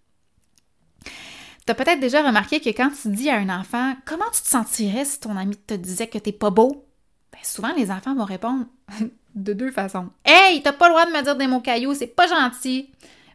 T'as 1.68 1.74
peut-être 1.74 2.00
déjà 2.00 2.26
remarqué 2.26 2.62
que 2.62 2.70
quand 2.70 2.90
tu 3.02 3.10
dis 3.10 3.30
à 3.30 3.36
un 3.36 3.50
enfant 3.50 3.94
comment 4.06 4.30
tu 4.34 4.42
te 4.42 4.48
sentirais 4.48 5.04
si 5.04 5.20
ton 5.20 5.36
ami 5.36 5.58
te 5.58 5.74
disait 5.74 6.08
que 6.08 6.18
t'es 6.18 6.32
pas 6.32 6.50
beau, 6.50 6.86
ben 7.34 7.40
souvent 7.44 7.74
les 7.76 7.92
enfants 7.92 8.16
vont 8.16 8.24
répondre 8.24 8.66
de 9.36 9.52
deux 9.52 9.72
façons. 9.72 10.08
Hey, 10.24 10.64
t'as 10.64 10.72
pas 10.72 10.88
le 10.88 10.94
droit 10.94 11.06
de 11.06 11.12
me 11.12 11.22
dire 11.22 11.36
des 11.36 11.48
mots 11.48 11.60
cailloux, 11.60 11.94
c'est 11.94 12.08
pas 12.08 12.26
gentil. 12.26 12.90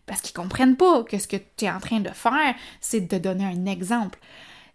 Parce 0.06 0.22
qu'ils 0.22 0.32
comprennent 0.32 0.78
pas 0.78 1.04
que 1.04 1.18
ce 1.18 1.28
que 1.28 1.36
tu 1.36 1.66
es 1.66 1.70
en 1.70 1.78
train 1.78 2.00
de 2.00 2.08
faire, 2.08 2.54
c'est 2.80 3.02
de 3.02 3.18
donner 3.18 3.44
un 3.44 3.66
exemple. 3.66 4.18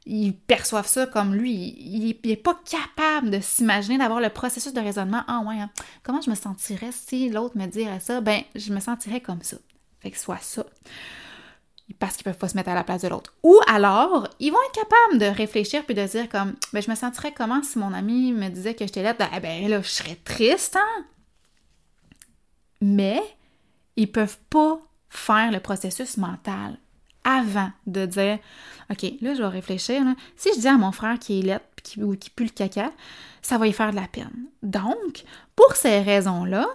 Ils 0.06 0.36
perçoivent 0.36 0.88
ça 0.88 1.08
comme 1.08 1.34
lui. 1.34 1.74
Il, 1.80 2.16
n'est 2.24 2.36
pas 2.36 2.60
capable 2.64 3.32
de 3.32 3.40
s'imaginer 3.40 3.98
d'avoir 3.98 4.22
le 4.22 4.30
processus 4.30 4.72
de 4.72 4.82
raisonnement. 4.82 5.24
Ah 5.28 5.42
ouais, 5.48 5.60
hein. 5.60 5.72
comment 6.04 6.22
je 6.22 6.30
me 6.30 6.36
sentirais 6.36 6.92
si 6.92 7.30
l'autre 7.30 7.58
me 7.58 7.66
dirait 7.66 8.02
ça? 8.02 8.22
Ben, 8.22 8.44
je 8.54 8.72
me 8.72 8.80
sentirais 8.80 9.20
comme 9.20 9.42
ça. 9.42 9.58
Fait 10.00 10.12
que 10.12 10.20
soit 10.20 10.38
ça 10.42 10.64
parce 12.00 12.16
qu'ils 12.16 12.24
peuvent 12.24 12.38
pas 12.38 12.48
se 12.48 12.56
mettre 12.56 12.70
à 12.70 12.76
la 12.76 12.84
place 12.84 13.02
de 13.02 13.08
l'autre. 13.08 13.34
Ou 13.44 13.60
alors, 13.68 14.30
ils 14.40 14.52
vont 14.52 14.58
être 14.68 14.84
capables 14.84 15.20
de 15.20 15.38
réfléchir 15.38 15.84
puis 15.86 15.96
de 15.96 16.06
dire 16.06 16.30
comme, 16.30 16.56
ben 16.74 16.82
je 16.82 16.90
me 16.90 16.96
sentirais 16.96 17.34
comment 17.36 17.64
si 17.64 17.80
mon 17.80 17.94
ami 17.94 18.32
me 18.32 18.50
disait 18.50 18.76
que 18.76 18.86
j'étais 18.86 19.04
là, 19.04 19.14
ben, 19.14 19.30
eh 19.36 19.40
ben 19.40 19.68
là, 19.68 19.82
je 19.82 19.90
serais 19.90 20.18
triste, 20.24 20.76
hein? 20.76 21.06
Mais 22.82 23.22
ils 23.96 24.12
peuvent 24.12 24.38
pas 24.50 24.80
faire 25.10 25.52
le 25.52 25.60
processus 25.60 26.18
mental 26.18 26.78
avant 27.24 27.72
de 27.88 28.06
dire, 28.06 28.40
OK, 28.90 29.04
là, 29.22 29.34
je 29.34 29.42
vais 29.42 29.48
réfléchir. 29.48 30.02
Si 30.36 30.50
je 30.56 30.60
dis 30.62 30.68
à 30.68 30.78
mon 30.78 30.92
frère 30.92 31.20
qui 31.20 31.40
est 31.40 31.44
lettre 31.44 31.66
qui, 31.84 32.02
ou 32.02 32.16
qui 32.16 32.30
pue 32.30 32.44
le 32.44 32.50
caca, 32.50 32.92
ça 33.42 33.58
va 33.58 33.68
y 33.68 33.74
faire 33.74 33.92
de 33.92 33.96
la 33.96 34.08
peine. 34.08 34.46
Donc, 34.64 35.24
pour 35.56 35.76
ces 35.76 36.00
raisons-là, 36.02 36.68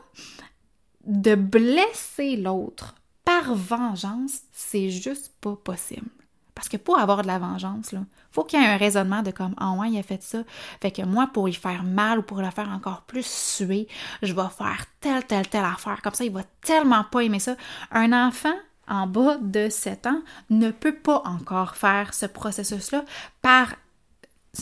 de 1.04 1.34
blesser 1.34 2.36
l'autre 2.36 2.94
par 3.42 3.54
vengeance, 3.54 4.40
c'est 4.52 4.90
juste 4.90 5.32
pas 5.40 5.56
possible. 5.56 6.08
Parce 6.54 6.68
que 6.68 6.76
pour 6.76 6.98
avoir 6.98 7.22
de 7.22 7.26
la 7.26 7.38
vengeance, 7.38 7.92
il 7.92 8.04
faut 8.30 8.44
qu'il 8.44 8.60
y 8.60 8.62
ait 8.62 8.66
un 8.66 8.76
raisonnement 8.76 9.22
de 9.22 9.30
comme 9.30 9.54
Ah 9.56 9.72
ouais, 9.72 9.90
il 9.90 9.98
a 9.98 10.02
fait 10.02 10.22
ça. 10.22 10.42
Fait 10.80 10.90
que 10.90 11.02
moi, 11.02 11.28
pour 11.32 11.48
y 11.48 11.54
faire 11.54 11.82
mal 11.82 12.18
ou 12.18 12.22
pour 12.22 12.40
le 12.40 12.50
faire 12.50 12.68
encore 12.68 13.02
plus 13.02 13.26
suer, 13.26 13.88
je 14.22 14.34
vais 14.34 14.48
faire 14.56 14.84
telle, 15.00 15.24
telle, 15.26 15.48
telle 15.48 15.64
affaire. 15.64 16.02
Comme 16.02 16.14
ça, 16.14 16.24
il 16.24 16.32
va 16.32 16.44
tellement 16.60 17.04
pas 17.04 17.20
aimer 17.20 17.40
ça. 17.40 17.56
Un 17.90 18.12
enfant 18.12 18.54
en 18.86 19.06
bas 19.06 19.38
de 19.38 19.68
7 19.70 20.06
ans 20.06 20.22
ne 20.50 20.70
peut 20.70 20.94
pas 20.94 21.22
encore 21.24 21.76
faire 21.76 22.12
ce 22.12 22.26
processus-là 22.26 23.04
par 23.40 23.74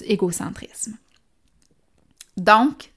égocentrisme. 0.03 0.97
Donc, 2.37 2.93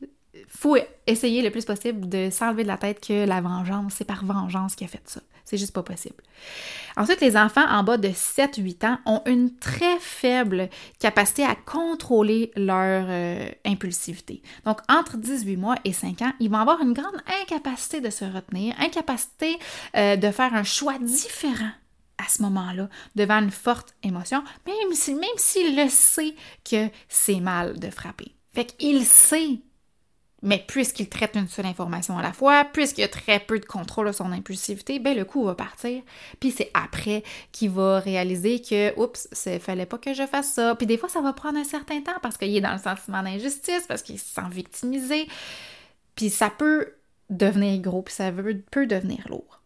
faut 0.47 0.77
essayer 1.07 1.41
le 1.41 1.51
plus 1.51 1.65
possible 1.65 2.09
de 2.09 2.29
s'enlever 2.29 2.63
de 2.63 2.67
la 2.67 2.77
tête 2.77 3.05
que 3.05 3.25
la 3.25 3.41
vengeance, 3.41 3.93
c'est 3.97 4.05
par 4.05 4.25
vengeance 4.25 4.75
qu'il 4.75 4.85
a 4.85 4.89
fait 4.89 5.01
ça. 5.05 5.21
C'est 5.45 5.57
juste 5.57 5.73
pas 5.73 5.83
possible. 5.83 6.23
Ensuite, 6.95 7.19
les 7.19 7.35
enfants 7.35 7.67
en 7.67 7.83
bas 7.83 7.97
de 7.97 8.07
7-8 8.07 8.87
ans 8.87 8.99
ont 9.05 9.21
une 9.25 9.53
très 9.57 9.99
faible 9.99 10.69
capacité 10.99 11.43
à 11.43 11.55
contrôler 11.55 12.51
leur 12.55 13.05
euh, 13.09 13.49
impulsivité. 13.65 14.41
Donc, 14.65 14.79
entre 14.89 15.17
18 15.17 15.57
mois 15.57 15.75
et 15.83 15.91
5 15.91 16.21
ans, 16.21 16.31
ils 16.39 16.49
vont 16.49 16.59
avoir 16.59 16.81
une 16.81 16.93
grande 16.93 17.21
incapacité 17.41 17.99
de 17.99 18.09
se 18.09 18.23
retenir, 18.23 18.73
incapacité 18.79 19.57
euh, 19.97 20.15
de 20.15 20.31
faire 20.31 20.53
un 20.53 20.63
choix 20.63 20.97
différent 20.97 21.71
à 22.17 22.29
ce 22.29 22.41
moment-là, 22.43 22.87
devant 23.15 23.39
une 23.39 23.51
forte 23.51 23.95
émotion, 24.03 24.43
même 24.65 24.93
s'il 24.93 25.15
même 25.15 25.29
s'il 25.35 25.75
le 25.75 25.89
sait 25.89 26.35
que 26.63 26.87
c'est 27.09 27.41
mal 27.41 27.79
de 27.79 27.89
frapper. 27.89 28.33
Fait 28.53 28.65
qu'il 28.65 29.03
sait 29.03 29.59
mais 30.43 30.63
puisqu'il 30.67 31.09
traite 31.09 31.35
une 31.35 31.47
seule 31.47 31.65
information 31.65 32.17
à 32.17 32.21
la 32.21 32.33
fois, 32.33 32.65
puisqu'il 32.65 33.03
a 33.03 33.07
très 33.07 33.39
peu 33.39 33.59
de 33.59 33.65
contrôle 33.65 34.07
de 34.07 34.11
son 34.11 34.31
impulsivité, 34.31 34.99
ben 34.99 35.17
le 35.17 35.25
coup 35.25 35.43
va 35.45 35.55
partir. 35.55 36.03
Puis 36.39 36.51
c'est 36.51 36.69
après 36.73 37.23
qu'il 37.51 37.71
va 37.71 37.99
réaliser 37.99 38.61
que, 38.61 38.97
oups, 38.99 39.29
il 39.45 39.59
fallait 39.59 39.85
pas 39.85 39.97
que 39.97 40.13
je 40.13 40.27
fasse 40.27 40.51
ça. 40.51 40.75
Puis 40.75 40.85
des 40.85 40.97
fois, 40.97 41.09
ça 41.09 41.21
va 41.21 41.33
prendre 41.33 41.57
un 41.57 41.63
certain 41.63 42.01
temps 42.01 42.19
parce 42.21 42.37
qu'il 42.37 42.55
est 42.55 42.61
dans 42.61 42.73
le 42.73 42.79
sentiment 42.79 43.23
d'injustice, 43.23 43.85
parce 43.87 44.03
qu'il 44.03 44.19
se 44.19 44.33
sent 44.35 44.49
victimisé. 44.51 45.27
Puis 46.15 46.29
ça 46.29 46.49
peut 46.49 46.93
devenir 47.29 47.79
gros, 47.79 48.01
puis 48.01 48.13
ça 48.13 48.31
peut 48.69 48.85
devenir 48.85 49.25
lourd 49.29 49.62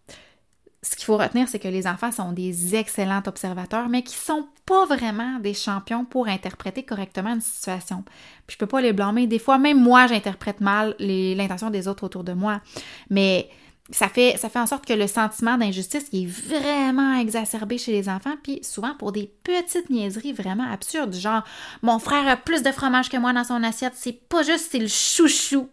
ce 0.91 0.95
qu'il 0.95 1.05
faut 1.05 1.17
retenir, 1.17 1.49
c'est 1.49 1.59
que 1.59 1.67
les 1.67 1.85
enfants 1.87 2.11
sont 2.11 2.31
des 2.31 2.75
excellents 2.75 3.21
observateurs, 3.25 3.89
mais 3.89 4.03
qui 4.03 4.15
sont 4.15 4.47
pas 4.65 4.85
vraiment 4.85 5.39
des 5.39 5.53
champions 5.53 6.05
pour 6.05 6.27
interpréter 6.27 6.83
correctement 6.83 7.33
une 7.33 7.41
situation. 7.41 8.03
Puis 8.45 8.53
je 8.53 8.57
peux 8.57 8.67
pas 8.67 8.81
les 8.81 8.93
blâmer. 8.93 9.27
Des 9.27 9.39
fois, 9.39 9.57
même 9.57 9.81
moi, 9.81 10.07
j'interprète 10.07 10.61
mal 10.61 10.95
l'intention 10.99 11.69
des 11.69 11.87
autres 11.87 12.05
autour 12.05 12.23
de 12.23 12.33
moi. 12.33 12.61
Mais 13.09 13.49
ça 13.89 14.07
fait, 14.09 14.35
ça 14.37 14.49
fait 14.49 14.59
en 14.59 14.67
sorte 14.67 14.85
que 14.85 14.93
le 14.93 15.07
sentiment 15.07 15.57
d'injustice 15.57 16.07
est 16.13 16.25
vraiment 16.25 17.17
exacerbé 17.17 17.77
chez 17.77 17.91
les 17.91 18.09
enfants, 18.09 18.35
puis 18.43 18.59
souvent 18.63 18.93
pour 18.95 19.11
des 19.11 19.31
petites 19.43 19.89
niaiseries 19.89 20.33
vraiment 20.33 20.69
absurdes, 20.69 21.15
genre 21.15 21.43
mon 21.81 21.97
frère 21.99 22.27
a 22.27 22.35
plus 22.35 22.63
de 22.63 22.71
fromage 22.71 23.09
que 23.09 23.17
moi 23.17 23.31
dans 23.31 23.45
son 23.45 23.63
assiette, 23.63 23.93
c'est 23.95 24.27
pas 24.27 24.43
juste, 24.43 24.69
c'est 24.71 24.79
le 24.79 24.87
chouchou. 24.87 25.69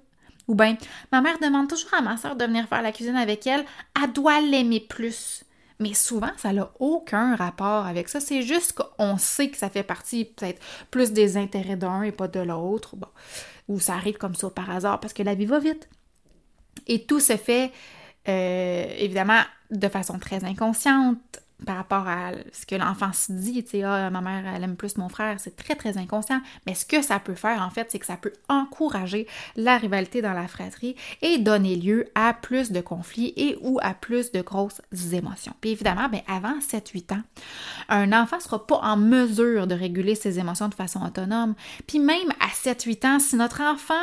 Ou 0.49 0.55
bien, 0.55 0.77
ma 1.13 1.21
mère 1.21 1.39
demande 1.41 1.69
toujours 1.69 1.95
à 1.95 2.03
ma 2.03 2.17
soeur 2.17 2.37
de 2.37 2.45
venir 2.45 2.69
faire 2.69 2.83
la 2.83 2.93
cuisine 2.93 3.17
avec 3.17 3.47
elle, 3.47 3.65
elle 4.03 4.13
doit 4.13 4.41
l'aimer 4.41 4.81
plus. 4.81 5.45
Mais 5.81 5.95
souvent, 5.95 6.31
ça 6.37 6.53
n'a 6.53 6.71
aucun 6.79 7.35
rapport 7.35 7.87
avec 7.87 8.09
ça. 8.09 8.21
C'est 8.21 8.43
juste 8.43 8.73
qu'on 8.73 9.17
sait 9.19 9.49
que 9.49 9.57
ça 9.57 9.71
fait 9.71 9.83
partie 9.83 10.27
peut-être 10.27 10.63
plus 10.91 11.13
des 11.13 11.37
intérêts 11.37 11.77
d'un 11.77 12.03
et 12.03 12.13
pas 12.13 12.29
de 12.29 12.41
l'autre. 12.41 12.95
Ou 13.69 13.81
ça 13.81 13.95
arrive 13.95 14.17
comme 14.17 14.35
ça 14.35 14.51
par 14.51 14.71
hasard 14.71 15.01
parce 15.01 15.13
que 15.13 15.23
la 15.23 15.35
vie 15.35 15.47
va 15.47 15.59
vite. 15.59 15.89
Et 16.87 17.05
tout 17.05 17.21
se 17.21 17.37
fait, 17.37 17.73
euh, 18.29 18.87
évidemment, 18.99 19.41
de 19.71 19.89
façon 19.89 20.19
très 20.19 20.45
inconsciente 20.45 21.41
par 21.64 21.76
rapport 21.76 22.06
à 22.09 22.33
ce 22.52 22.66
que 22.66 22.75
l'enfant 22.75 23.12
se 23.12 23.33
dit, 23.33 23.64
tu 23.64 23.71
sais, 23.71 23.83
ah, 23.83 24.11
ma 24.11 24.21
mère, 24.21 24.44
elle 24.47 24.62
aime 24.62 24.76
plus 24.76 24.97
mon 24.97 25.09
frère, 25.09 25.38
c'est 25.38 25.56
très, 25.56 25.75
très 25.75 25.99
inconscient. 25.99 26.40
Mais 26.66 26.75
ce 26.75 26.85
que 26.85 27.02
ça 27.02 27.18
peut 27.18 27.35
faire, 27.35 27.62
en 27.62 27.71
fait, 27.71 27.90
c'est 27.90 27.99
que 27.99 28.06
ça 28.06 28.16
peut 28.16 28.33
encourager 28.49 29.26
la 29.56 29.78
rivalité 29.78 30.23
dans 30.23 30.33
la 30.33 30.49
fratrie 30.49 30.97
et 31.23 31.38
donner 31.38 31.76
lieu 31.76 32.06
à 32.14 32.35
plus 32.35 32.71
de 32.71 32.80
conflits 32.80 33.33
et 33.37 33.56
ou 33.61 33.78
à 33.83 33.94
plus 33.94 34.33
de 34.33 34.42
grosses 34.42 34.80
émotions. 35.12 35.54
Puis 35.61 35.71
évidemment, 35.71 36.09
bien, 36.09 36.23
avant 36.28 36.59
7-8 36.59 37.14
ans, 37.14 37.23
un 37.88 38.12
enfant 38.12 38.37
ne 38.37 38.42
sera 38.42 38.66
pas 38.66 38.78
en 38.78 38.97
mesure 38.97 39.66
de 39.66 39.75
réguler 39.75 40.14
ses 40.14 40.38
émotions 40.38 40.68
de 40.68 40.75
façon 40.75 41.04
autonome. 41.04 41.54
Puis 41.87 41.99
même 41.99 42.30
à 42.40 42.49
7-8 42.49 43.06
ans, 43.06 43.18
si 43.18 43.37
notre 43.37 43.62
enfant, 43.62 43.94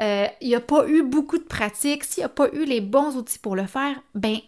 euh, 0.00 0.26
n'a 0.42 0.60
pas 0.60 0.88
eu 0.88 1.02
beaucoup 1.02 1.38
de 1.38 1.44
pratique, 1.44 2.04
s'il 2.04 2.22
n'a 2.22 2.28
pas 2.28 2.48
eu 2.52 2.64
les 2.64 2.80
bons 2.80 3.16
outils 3.16 3.38
pour 3.38 3.56
le 3.56 3.66
faire, 3.66 3.96
ben 4.14 4.38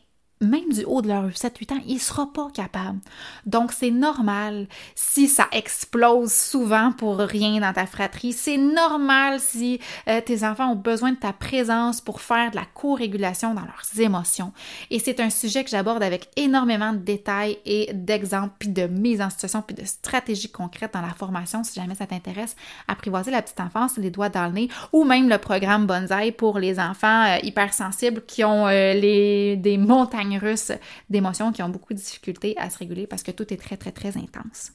même 0.41 0.69
du 0.71 0.85
haut 0.85 1.03
de 1.03 1.09
leur 1.09 1.29
7-8 1.29 1.73
ans, 1.73 1.81
il 1.87 1.95
ne 1.95 2.01
sera 2.01 2.33
pas 2.33 2.49
capable. 2.53 2.99
Donc, 3.47 3.73
c'est 3.73 3.91
normal 3.91 4.67
si 4.95 5.29
ça 5.29 5.49
explose 5.53 6.33
souvent 6.33 6.93
pour 6.93 7.19
rien 7.19 7.61
dans 7.61 7.73
ta 7.73 7.87
fratrie. 7.87 8.33
C'est 8.33 8.57
normal 8.57 9.41
si 9.41 9.81
euh, 10.09 10.21
tes 10.21 10.45
enfants 10.45 10.73
ont 10.73 10.77
besoin 10.77 11.13
de 11.13 11.17
ta 11.17 11.33
présence 11.33 12.01
pour 12.01 12.21
faire 12.21 12.51
de 12.51 12.57
la 12.57 12.65
co-régulation 12.75 13.55
dans 13.55 13.63
leurs 13.63 14.01
émotions. 14.01 14.53
Et 14.91 14.99
c'est 14.99 15.21
un 15.21 15.31
sujet 15.31 15.65
que 15.65 15.71
j'aborde 15.71 16.03
avec 16.03 16.29
énormément 16.37 16.93
de 16.93 16.99
détails 16.99 17.59
et 17.67 17.91
d'exemples, 17.93 18.55
puis 18.59 18.69
de 18.69 18.87
mise 18.87 19.21
en 19.21 19.31
situation, 19.31 19.63
puis 19.63 19.75
de 19.75 19.85
stratégies 19.85 20.51
concrètes 20.51 20.95
dans 20.95 21.03
la 21.03 21.15
formation 21.15 21.65
si 21.65 21.81
jamais 21.81 21.95
ça 21.95 22.07
t'intéresse. 22.07 22.55
Apprivoiser 22.87 23.31
la 23.31 23.43
petite 23.43 23.61
enfance, 23.61 23.97
les 23.97 24.11
doigts 24.11 24.29
dans 24.29 24.47
le 24.47 24.53
nez, 24.53 24.69
ou 24.93 25.05
même 25.05 25.29
le 25.29 25.39
programme 25.39 25.87
Bonsaï 25.87 26.33
pour 26.33 26.59
les 26.59 26.79
enfants 26.79 27.25
euh, 27.27 27.39
hypersensibles 27.43 28.23
qui 28.27 28.45
ont 28.45 28.67
euh, 28.67 28.95
les, 28.95 29.57
des 29.57 29.79
montagnes 29.79 30.28
russes 30.37 30.73
d'émotions 31.09 31.53
qui 31.53 31.63
ont 31.63 31.69
beaucoup 31.71 31.95
de 31.95 31.99
difficultés 31.99 32.55
à 32.59 32.69
se 32.69 32.79
réguler 32.79 33.07
parce 33.07 33.23
que 33.23 33.31
tout 33.31 33.51
est 33.53 33.57
très, 33.57 33.77
très, 33.77 33.93
très 33.93 34.17
intense. 34.19 34.73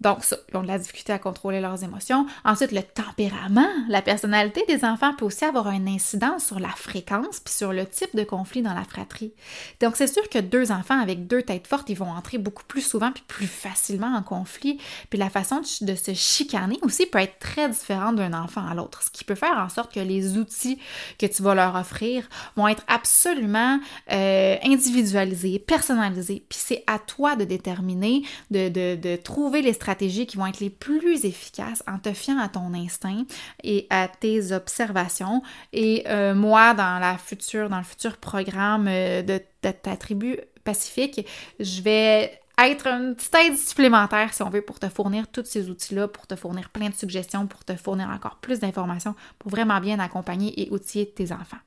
Donc, 0.00 0.24
ça, 0.24 0.36
ils 0.50 0.56
ont 0.56 0.62
de 0.62 0.66
la 0.66 0.78
difficulté 0.78 1.12
à 1.12 1.18
contrôler 1.18 1.60
leurs 1.60 1.82
émotions. 1.82 2.26
Ensuite, 2.44 2.72
le 2.72 2.82
tempérament, 2.82 3.68
la 3.88 4.02
personnalité 4.02 4.62
des 4.68 4.84
enfants 4.84 5.14
peut 5.14 5.24
aussi 5.24 5.44
avoir 5.44 5.68
un 5.68 5.86
incidence 5.86 6.44
sur 6.44 6.60
la 6.60 6.68
fréquence 6.68 7.40
puis 7.40 7.54
sur 7.54 7.72
le 7.72 7.86
type 7.86 8.14
de 8.14 8.22
conflit 8.22 8.60
dans 8.60 8.74
la 8.74 8.84
fratrie. 8.84 9.32
Donc, 9.80 9.96
c'est 9.96 10.06
sûr 10.06 10.28
que 10.28 10.38
deux 10.38 10.70
enfants 10.70 11.00
avec 11.00 11.26
deux 11.26 11.42
têtes 11.42 11.66
fortes, 11.66 11.88
ils 11.88 11.96
vont 11.96 12.10
entrer 12.10 12.36
beaucoup 12.36 12.64
plus 12.64 12.82
souvent 12.82 13.10
puis 13.10 13.24
plus 13.26 13.46
facilement 13.46 14.14
en 14.14 14.22
conflit. 14.22 14.78
Puis 15.08 15.18
la 15.18 15.30
façon 15.30 15.62
de, 15.80 15.94
se 15.94 16.12
chicaner 16.14 16.78
aussi 16.82 17.06
peut 17.06 17.18
être 17.18 17.38
très 17.38 17.68
différente 17.68 18.16
d'un 18.16 18.34
enfant 18.34 18.66
à 18.66 18.74
l'autre, 18.74 19.02
ce 19.02 19.10
qui 19.10 19.24
peut 19.24 19.34
faire 19.34 19.56
en 19.58 19.68
sorte 19.70 19.94
que 19.94 20.00
les 20.00 20.36
outils 20.36 20.78
que 21.18 21.26
tu 21.26 21.42
vas 21.42 21.54
leur 21.54 21.74
offrir 21.74 22.28
vont 22.56 22.68
être 22.68 22.84
absolument 22.86 23.80
euh, 24.12 24.56
individualisés, 24.62 25.58
personnalisés. 25.58 26.44
Puis 26.48 26.58
c'est 26.62 26.84
à 26.86 26.98
toi 26.98 27.34
de 27.34 27.44
déterminer, 27.44 28.22
de, 28.50 28.68
de, 28.68 28.96
de 28.96 29.16
trouver 29.16 29.62
les 29.62 29.72
stratégies 29.72 29.85
stratégies 29.86 30.26
qui 30.26 30.36
vont 30.36 30.46
être 30.46 30.58
les 30.58 30.70
plus 30.70 31.24
efficaces 31.24 31.84
en 31.86 31.98
te 31.98 32.12
fiant 32.12 32.38
à 32.38 32.48
ton 32.48 32.74
instinct 32.74 33.22
et 33.62 33.86
à 33.88 34.08
tes 34.08 34.50
observations. 34.50 35.42
Et 35.72 36.02
euh, 36.08 36.34
moi, 36.34 36.74
dans 36.74 36.98
la 36.98 37.16
future, 37.18 37.68
dans 37.68 37.78
le 37.78 37.84
futur 37.84 38.16
programme 38.16 38.88
euh, 38.88 39.22
de, 39.22 39.40
ta 39.60 39.96
tribu 39.96 40.38
pacifique, 40.64 41.24
je 41.60 41.82
vais 41.82 42.40
être 42.58 42.88
une 42.88 43.14
petite 43.14 43.34
aide 43.36 43.56
supplémentaire, 43.56 44.34
si 44.34 44.42
on 44.42 44.50
veut, 44.50 44.62
pour 44.62 44.80
te 44.80 44.88
fournir 44.88 45.28
tous 45.28 45.44
ces 45.44 45.70
outils-là, 45.70 46.08
pour 46.08 46.26
te 46.26 46.34
fournir 46.34 46.70
plein 46.70 46.88
de 46.88 46.94
suggestions, 46.94 47.46
pour 47.46 47.64
te 47.64 47.76
fournir 47.76 48.08
encore 48.08 48.38
plus 48.40 48.58
d'informations, 48.58 49.14
pour 49.38 49.52
vraiment 49.52 49.80
bien 49.80 50.00
accompagner 50.00 50.60
et 50.60 50.68
outiller 50.72 51.08
tes 51.08 51.30
enfants. 51.30 51.58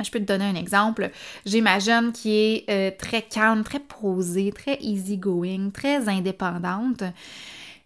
Je 0.00 0.10
peux 0.10 0.18
te 0.18 0.24
donner 0.24 0.44
un 0.44 0.54
exemple. 0.54 1.10
J'ai 1.46 1.60
ma 1.60 1.78
jeune 1.78 2.12
qui 2.12 2.34
est 2.34 2.70
euh, 2.70 2.90
très 2.96 3.22
calme, 3.22 3.62
très 3.62 3.80
posée, 3.80 4.52
très 4.52 4.78
easygoing, 4.80 5.70
très 5.70 6.08
indépendante. 6.08 7.02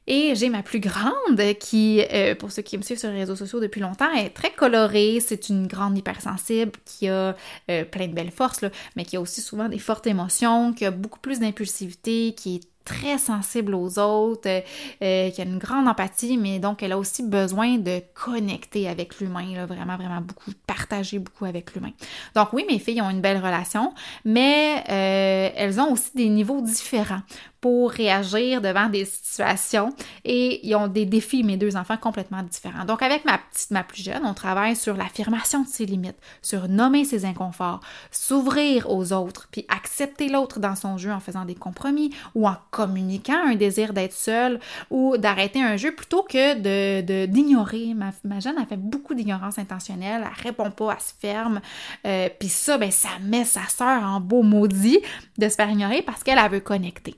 Et 0.08 0.34
j'ai 0.36 0.50
ma 0.50 0.62
plus 0.62 0.78
grande 0.78 1.42
qui, 1.58 2.00
euh, 2.12 2.36
pour 2.36 2.52
ceux 2.52 2.62
qui 2.62 2.78
me 2.78 2.82
suivent 2.82 2.98
sur 2.98 3.10
les 3.10 3.18
réseaux 3.18 3.34
sociaux 3.34 3.58
depuis 3.58 3.80
longtemps, 3.80 4.12
est 4.12 4.30
très 4.30 4.52
colorée. 4.52 5.18
C'est 5.20 5.48
une 5.48 5.66
grande 5.66 5.98
hypersensible 5.98 6.72
qui 6.84 7.08
a 7.08 7.34
euh, 7.70 7.84
plein 7.84 8.06
de 8.06 8.14
belles 8.14 8.30
forces, 8.30 8.64
mais 8.94 9.04
qui 9.04 9.16
a 9.16 9.20
aussi 9.20 9.40
souvent 9.40 9.68
des 9.68 9.80
fortes 9.80 10.06
émotions, 10.06 10.72
qui 10.72 10.84
a 10.84 10.92
beaucoup 10.92 11.18
plus 11.18 11.40
d'impulsivité, 11.40 12.34
qui 12.36 12.56
est 12.56 12.75
très 12.86 13.18
sensible 13.18 13.74
aux 13.74 13.98
autres, 13.98 14.48
euh, 14.48 15.30
qui 15.30 15.40
a 15.40 15.44
une 15.44 15.58
grande 15.58 15.88
empathie, 15.88 16.38
mais 16.38 16.58
donc 16.58 16.82
elle 16.82 16.92
a 16.92 16.98
aussi 16.98 17.22
besoin 17.22 17.76
de 17.76 18.00
connecter 18.14 18.88
avec 18.88 19.20
l'humain, 19.20 19.66
vraiment, 19.66 19.96
vraiment 19.96 20.22
beaucoup, 20.22 20.52
partager 20.66 21.18
beaucoup 21.18 21.44
avec 21.44 21.74
l'humain. 21.74 21.92
Donc 22.34 22.52
oui, 22.54 22.64
mes 22.70 22.78
filles 22.78 23.02
ont 23.02 23.10
une 23.10 23.20
belle 23.20 23.38
relation, 23.38 23.92
mais 24.24 24.84
euh, 24.88 25.50
elles 25.54 25.80
ont 25.80 25.92
aussi 25.92 26.10
des 26.14 26.28
niveaux 26.28 26.62
différents 26.62 27.22
pour 27.66 27.90
réagir 27.90 28.60
devant 28.60 28.88
des 28.88 29.04
situations 29.04 29.92
et 30.24 30.64
ils 30.64 30.76
ont 30.76 30.86
des 30.86 31.04
défis, 31.04 31.42
mes 31.42 31.56
deux 31.56 31.76
enfants, 31.76 31.96
complètement 31.96 32.44
différents. 32.44 32.84
Donc, 32.84 33.02
avec 33.02 33.24
ma 33.24 33.38
petite, 33.38 33.72
ma 33.72 33.82
plus 33.82 34.04
jeune, 34.04 34.24
on 34.24 34.34
travaille 34.34 34.76
sur 34.76 34.96
l'affirmation 34.96 35.62
de 35.62 35.66
ses 35.66 35.84
limites, 35.84 36.14
sur 36.42 36.68
nommer 36.68 37.04
ses 37.04 37.24
inconforts, 37.24 37.80
s'ouvrir 38.12 38.88
aux 38.88 39.12
autres, 39.12 39.48
puis 39.50 39.66
accepter 39.68 40.28
l'autre 40.28 40.60
dans 40.60 40.76
son 40.76 40.96
jeu 40.96 41.10
en 41.10 41.18
faisant 41.18 41.44
des 41.44 41.56
compromis 41.56 42.14
ou 42.36 42.46
en 42.46 42.54
communiquant 42.70 43.48
un 43.48 43.56
désir 43.56 43.92
d'être 43.92 44.14
seule 44.14 44.60
ou 44.90 45.16
d'arrêter 45.16 45.60
un 45.60 45.76
jeu 45.76 45.92
plutôt 45.92 46.22
que 46.22 46.60
de, 46.60 47.26
d'ignorer. 47.26 47.94
Ma, 47.94 48.12
ma, 48.22 48.38
jeune 48.38 48.58
a 48.58 48.66
fait 48.66 48.78
beaucoup 48.78 49.14
d'ignorance 49.14 49.58
intentionnelle, 49.58 50.24
elle 50.24 50.44
répond 50.44 50.70
pas, 50.70 50.92
elle 50.92 51.02
se 51.02 51.14
ferme. 51.18 51.60
Euh, 52.06 52.28
puis 52.38 52.48
ça, 52.48 52.78
ben, 52.78 52.92
ça 52.92 53.08
met 53.22 53.44
sa 53.44 53.66
sœur 53.66 54.04
en 54.04 54.20
beau 54.20 54.44
maudit 54.44 55.00
de 55.36 55.48
se 55.48 55.56
faire 55.56 55.68
ignorer 55.68 56.02
parce 56.02 56.22
qu'elle 56.22 56.38
veut 56.48 56.60
connecter. 56.60 57.16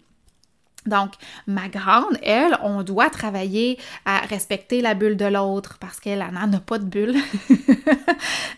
Donc, 0.89 1.13
ma 1.47 1.69
grande, 1.69 2.19
elle, 2.23 2.59
on 2.63 2.83
doit 2.83 3.11
travailler 3.11 3.79
à 4.05 4.19
respecter 4.19 4.81
la 4.81 4.95
bulle 4.95 5.17
de 5.17 5.27
l'autre 5.27 5.79
parce 5.81 6.01
qu'elle 6.01 6.19
n'a 6.19 6.61
pas 6.61 6.79
de 6.79 6.85
bulle. 6.85 7.17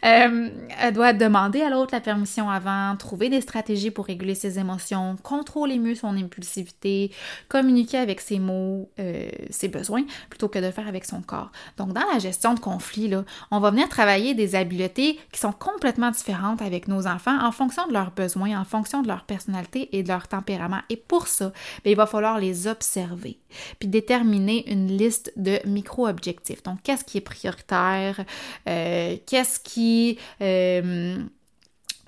Euh, 0.03 0.49
elle 0.81 0.95
doit 0.95 1.13
demander 1.13 1.61
à 1.61 1.69
l'autre 1.69 1.91
la 1.93 2.01
permission 2.01 2.49
avant, 2.49 2.97
trouver 2.97 3.29
des 3.29 3.43
stratégies 3.43 3.91
pour 3.91 4.07
réguler 4.07 4.35
ses 4.35 4.59
émotions, 4.59 5.17
contrôler 5.23 5.79
mieux 5.79 5.95
son 5.95 6.17
impulsivité, 6.17 7.11
communiquer 7.49 7.99
avec 7.99 8.23
ses 8.23 8.39
mots, 8.39 8.89
euh, 8.99 9.29
ses 9.51 9.69
besoins, 9.69 10.05
plutôt 10.31 10.49
que 10.49 10.59
de 10.59 10.71
faire 10.71 10.89
avec 10.89 11.05
son 11.05 11.21
corps. 11.21 11.53
Donc, 11.77 11.93
dans 11.93 12.05
la 12.13 12.19
gestion 12.19 12.55
de 12.55 12.61
conflits, 12.61 13.09
là, 13.09 13.25
on 13.51 13.61
va 13.61 13.71
venir 13.71 13.91
travailler 13.91 14.33
des 14.33 14.55
habiletés 14.55 15.19
qui 15.33 15.41
sont 15.41 15.53
complètement 15.53 16.11
différentes 16.11 16.63
avec 16.63 16.89
nos 16.89 17.07
enfants 17.07 17.39
en 17.45 17.53
fonction 17.53 17.87
de 17.87 17.93
leurs 17.93 18.13
besoins, 18.13 18.59
en 18.59 18.65
fonction 18.65 19.03
de 19.03 19.09
leur 19.09 19.25
personnalité 19.25 19.97
et 19.97 20.03
de 20.03 20.09
leur 20.09 20.29
tempérament. 20.29 20.81
Et 20.89 20.97
pour 20.97 21.29
ça, 21.29 21.53
bien, 21.85 21.93
il 21.93 21.97
va 21.97 22.07
falloir 22.07 22.20
les 22.39 22.67
observer, 22.67 23.39
puis 23.79 23.89
déterminer 23.89 24.71
une 24.71 24.89
liste 24.89 25.33
de 25.37 25.59
micro-objectifs. 25.67 26.63
Donc, 26.63 26.79
qu'est-ce 26.83 27.05
qui 27.05 27.19
est 27.19 27.23
prioritaire, 27.23 28.25
euh, 28.69 29.17
qu'est-ce 29.27 29.61
qui... 29.61 30.19
Euh, 30.41 31.19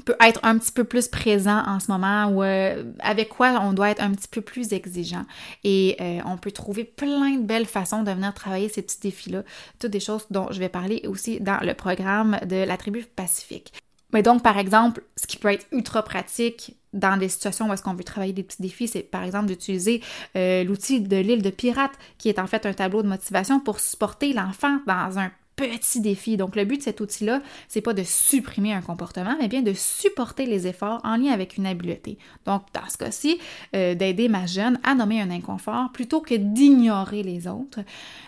peut 0.05 0.17
être 0.21 0.41
un 0.43 0.59
petit 0.59 0.73
peu 0.73 0.83
plus 0.83 1.07
présent 1.07 1.63
en 1.65 1.79
ce 1.79 1.89
moment 1.89 2.27
ou 2.27 2.43
euh, 2.43 2.93
avec 2.99 3.29
quoi 3.29 3.53
on 3.63 3.73
doit 3.73 3.91
être 3.91 4.03
un 4.03 4.11
petit 4.11 4.27
peu 4.27 4.41
plus 4.41 4.73
exigeant? 4.73 5.25
Et 5.63 5.97
on 6.27 6.37
peut 6.39 6.51
trouver 6.51 6.83
plein 6.83 7.37
de 7.37 7.45
belles 7.45 7.67
façons 7.67 8.03
de 8.03 8.11
venir 8.11 8.35
travailler 8.35 8.69
ces 8.69 8.83
petits 8.83 8.99
défis-là, 8.99 9.45
toutes 9.79 9.93
des 9.93 10.01
choses 10.01 10.27
dont 10.31 10.49
je 10.51 10.59
vais 10.59 10.69
parler 10.69 11.03
aussi 11.07 11.39
dans 11.39 11.61
le 11.65 11.75
programme 11.75 12.41
de 12.49 12.57
la 12.57 12.77
tribu 12.77 13.05
pacifique. 13.05 13.75
Mais 14.13 14.23
donc, 14.23 14.43
par 14.43 14.59
exemple, 14.59 15.05
ce 15.17 15.29
qui 15.29 15.37
peut 15.37 15.53
être 15.53 15.67
ultra 15.71 16.03
pratique 16.03 16.77
dans 16.93 17.17
des 17.17 17.29
situations 17.29 17.69
où 17.69 17.73
est-ce 17.73 17.83
qu'on 17.83 17.95
veut 17.95 18.05
travailler 18.05 18.33
des 18.33 18.43
petits 18.43 18.63
défis, 18.63 18.89
c'est 18.89 19.03
par 19.03 19.23
exemple 19.23 19.47
d'utiliser 19.47 20.03
euh, 20.37 20.65
l'outil 20.65 21.01
de 21.01 21.17
l'île 21.17 21.43
de 21.43 21.51
pirate, 21.51 21.93
qui 22.19 22.29
est 22.29 22.39
en 22.39 22.47
fait 22.47 22.67
un 22.67 22.73
tableau 22.73 23.03
de 23.03 23.09
motivation 23.09 23.61
pour 23.61 23.81
supporter 23.81 24.33
l'enfant 24.33 24.79
dans 24.87 25.19
un 25.19 25.31
petit 25.57 26.01
défi. 26.01 26.37
Donc, 26.37 26.57
le 26.57 26.65
but 26.65 26.79
de 26.79 26.83
cet 26.83 27.01
outil-là, 27.01 27.43
c'est 27.69 27.81
pas 27.81 27.93
de 27.93 28.03
supprimer 28.03 28.73
un 28.73 28.81
comportement, 28.81 29.37
mais 29.41 29.49
bien 29.49 29.63
de 29.63 29.73
supporter 29.75 30.47
les 30.47 30.67
efforts 30.67 31.01
en 31.05 31.17
lien 31.17 31.33
avec 31.33 31.57
une 31.57 31.67
habileté. 31.67 32.19
Donc, 32.47 32.63
dans 32.73 32.89
ce 32.89 32.97
cas-ci, 32.97 33.39
euh, 33.75 33.95
d'aider 33.95 34.29
ma 34.29 34.47
jeune 34.47 34.81
à 34.83 34.95
nommer 34.95 35.21
un 35.21 35.31
inconfort 35.31 35.91
plutôt 35.93 36.21
que 36.21 36.35
d'ignorer 36.35 37.23
les 37.23 37.47
autres. 37.47 37.81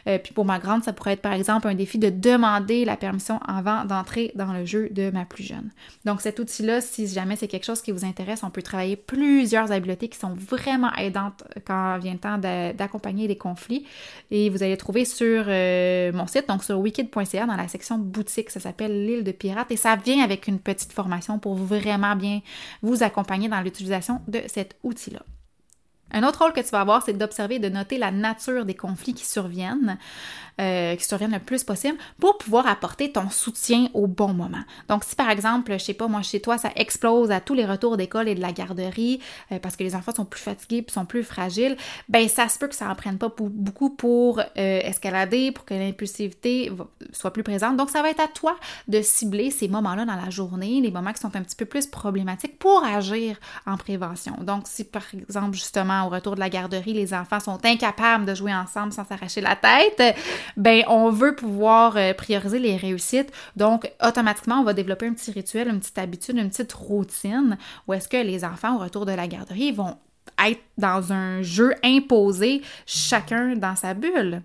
Euh, 0.06 0.18
puis 0.18 0.32
pour 0.32 0.44
ma 0.44 0.58
grande, 0.58 0.84
ça 0.84 0.92
pourrait 0.92 1.12
être 1.12 1.22
par 1.22 1.32
exemple 1.32 1.66
un 1.68 1.74
défi 1.74 1.98
de 1.98 2.10
demander 2.10 2.84
la 2.84 2.96
permission 2.96 3.38
avant 3.46 3.84
d'entrer 3.84 4.32
dans 4.34 4.52
le 4.52 4.64
jeu 4.64 4.88
de 4.90 5.10
ma 5.10 5.24
plus 5.24 5.44
jeune. 5.44 5.70
Donc, 6.04 6.20
cet 6.20 6.38
outil-là, 6.38 6.80
si 6.80 7.06
jamais 7.06 7.36
c'est 7.36 7.48
quelque 7.48 7.64
chose 7.64 7.80
qui 7.80 7.92
vous 7.92 8.04
intéresse, 8.04 8.42
on 8.42 8.50
peut 8.50 8.62
travailler 8.62 8.96
plusieurs 8.96 9.72
habiletés 9.72 10.08
qui 10.08 10.18
sont 10.18 10.34
vraiment 10.34 10.92
aidantes 10.96 11.44
quand 11.66 11.98
vient 11.98 12.12
le 12.12 12.18
temps 12.18 12.38
d'accompagner 12.38 13.28
les 13.28 13.36
conflits. 13.36 13.86
Et 14.30 14.50
vous 14.50 14.62
allez 14.62 14.76
trouver 14.76 15.04
sur 15.04 15.44
euh, 15.48 16.12
mon 16.12 16.26
site, 16.26 16.48
donc 16.48 16.64
sur 16.64 16.78
dans 17.14 17.56
la 17.56 17.68
section 17.68 17.98
boutique. 17.98 18.50
Ça 18.50 18.60
s'appelle 18.60 19.06
l'île 19.06 19.24
de 19.24 19.32
pirate 19.32 19.70
et 19.70 19.76
ça 19.76 19.96
vient 19.96 20.22
avec 20.22 20.48
une 20.48 20.58
petite 20.58 20.92
formation 20.92 21.38
pour 21.38 21.54
vraiment 21.54 22.16
bien 22.16 22.40
vous 22.82 23.02
accompagner 23.02 23.48
dans 23.48 23.60
l'utilisation 23.60 24.20
de 24.28 24.42
cet 24.46 24.76
outil-là. 24.82 25.22
Un 26.14 26.22
autre 26.22 26.38
rôle 26.38 26.52
que 26.52 26.60
tu 26.60 26.68
vas 26.68 26.80
avoir, 26.80 27.02
c'est 27.04 27.12
d'observer 27.12 27.56
et 27.56 27.58
de 27.58 27.68
noter 27.68 27.98
la 27.98 28.10
nature 28.10 28.64
des 28.64 28.74
conflits 28.74 29.14
qui 29.14 29.26
surviennent. 29.26 29.98
Euh, 30.60 30.94
qui 30.94 31.04
surviennent 31.04 31.32
le 31.32 31.40
plus 31.40 31.64
possible 31.64 31.98
pour 32.20 32.38
pouvoir 32.38 32.68
apporter 32.68 33.10
ton 33.10 33.28
soutien 33.28 33.88
au 33.92 34.06
bon 34.06 34.32
moment. 34.32 34.62
Donc, 34.88 35.02
si 35.02 35.16
par 35.16 35.28
exemple, 35.28 35.72
je 35.72 35.78
sais 35.78 35.94
pas, 35.94 36.06
moi 36.06 36.22
chez 36.22 36.40
toi, 36.40 36.58
ça 36.58 36.70
explose 36.76 37.32
à 37.32 37.40
tous 37.40 37.54
les 37.54 37.66
retours 37.66 37.96
d'école 37.96 38.28
et 38.28 38.36
de 38.36 38.40
la 38.40 38.52
garderie 38.52 39.18
euh, 39.50 39.58
parce 39.58 39.74
que 39.74 39.82
les 39.82 39.96
enfants 39.96 40.14
sont 40.14 40.24
plus 40.24 40.40
fatigués 40.40 40.86
sont 40.86 41.06
plus 41.06 41.24
fragiles, 41.24 41.76
ben 42.08 42.28
ça 42.28 42.48
se 42.48 42.60
peut 42.60 42.68
que 42.68 42.76
ça 42.76 42.88
en 42.88 42.94
prenne 42.94 43.18
pas 43.18 43.34
beaucoup 43.36 43.90
pour 43.90 44.38
euh, 44.38 44.44
escalader, 44.56 45.50
pour 45.50 45.64
que 45.64 45.74
l'impulsivité 45.74 46.70
soit 47.10 47.32
plus 47.32 47.42
présente. 47.42 47.76
Donc, 47.76 47.90
ça 47.90 48.00
va 48.02 48.10
être 48.10 48.20
à 48.20 48.28
toi 48.28 48.56
de 48.86 49.02
cibler 49.02 49.50
ces 49.50 49.66
moments-là 49.66 50.04
dans 50.04 50.14
la 50.14 50.30
journée, 50.30 50.80
les 50.80 50.92
moments 50.92 51.12
qui 51.12 51.20
sont 51.20 51.34
un 51.34 51.42
petit 51.42 51.56
peu 51.56 51.64
plus 51.64 51.88
problématiques 51.88 52.60
pour 52.60 52.84
agir 52.84 53.40
en 53.66 53.76
prévention. 53.76 54.36
Donc, 54.42 54.68
si 54.68 54.84
par 54.84 55.02
exemple, 55.12 55.56
justement, 55.56 56.03
au 56.06 56.08
retour 56.08 56.34
de 56.34 56.40
la 56.40 56.48
garderie, 56.48 56.92
les 56.92 57.14
enfants 57.14 57.40
sont 57.40 57.58
incapables 57.64 58.24
de 58.24 58.34
jouer 58.34 58.54
ensemble 58.54 58.92
sans 58.92 59.04
s'arracher 59.04 59.40
la 59.40 59.56
tête, 59.56 60.16
ben 60.56 60.82
on 60.88 61.10
veut 61.10 61.34
pouvoir 61.34 61.96
euh, 61.96 62.14
prioriser 62.14 62.58
les 62.58 62.76
réussites. 62.76 63.32
Donc, 63.56 63.90
automatiquement, 64.02 64.60
on 64.60 64.64
va 64.64 64.72
développer 64.72 65.06
un 65.06 65.12
petit 65.12 65.30
rituel, 65.30 65.68
une 65.68 65.80
petite 65.80 65.98
habitude, 65.98 66.36
une 66.36 66.50
petite 66.50 66.72
routine 66.72 67.58
où 67.86 67.92
est-ce 67.92 68.08
que 68.08 68.16
les 68.16 68.44
enfants, 68.44 68.76
au 68.76 68.78
retour 68.78 69.06
de 69.06 69.12
la 69.12 69.26
garderie, 69.26 69.72
vont 69.72 69.96
être 70.46 70.62
dans 70.78 71.12
un 71.12 71.42
jeu 71.42 71.74
imposé, 71.84 72.62
chacun 72.86 73.56
dans 73.56 73.76
sa 73.76 73.94
bulle. 73.94 74.42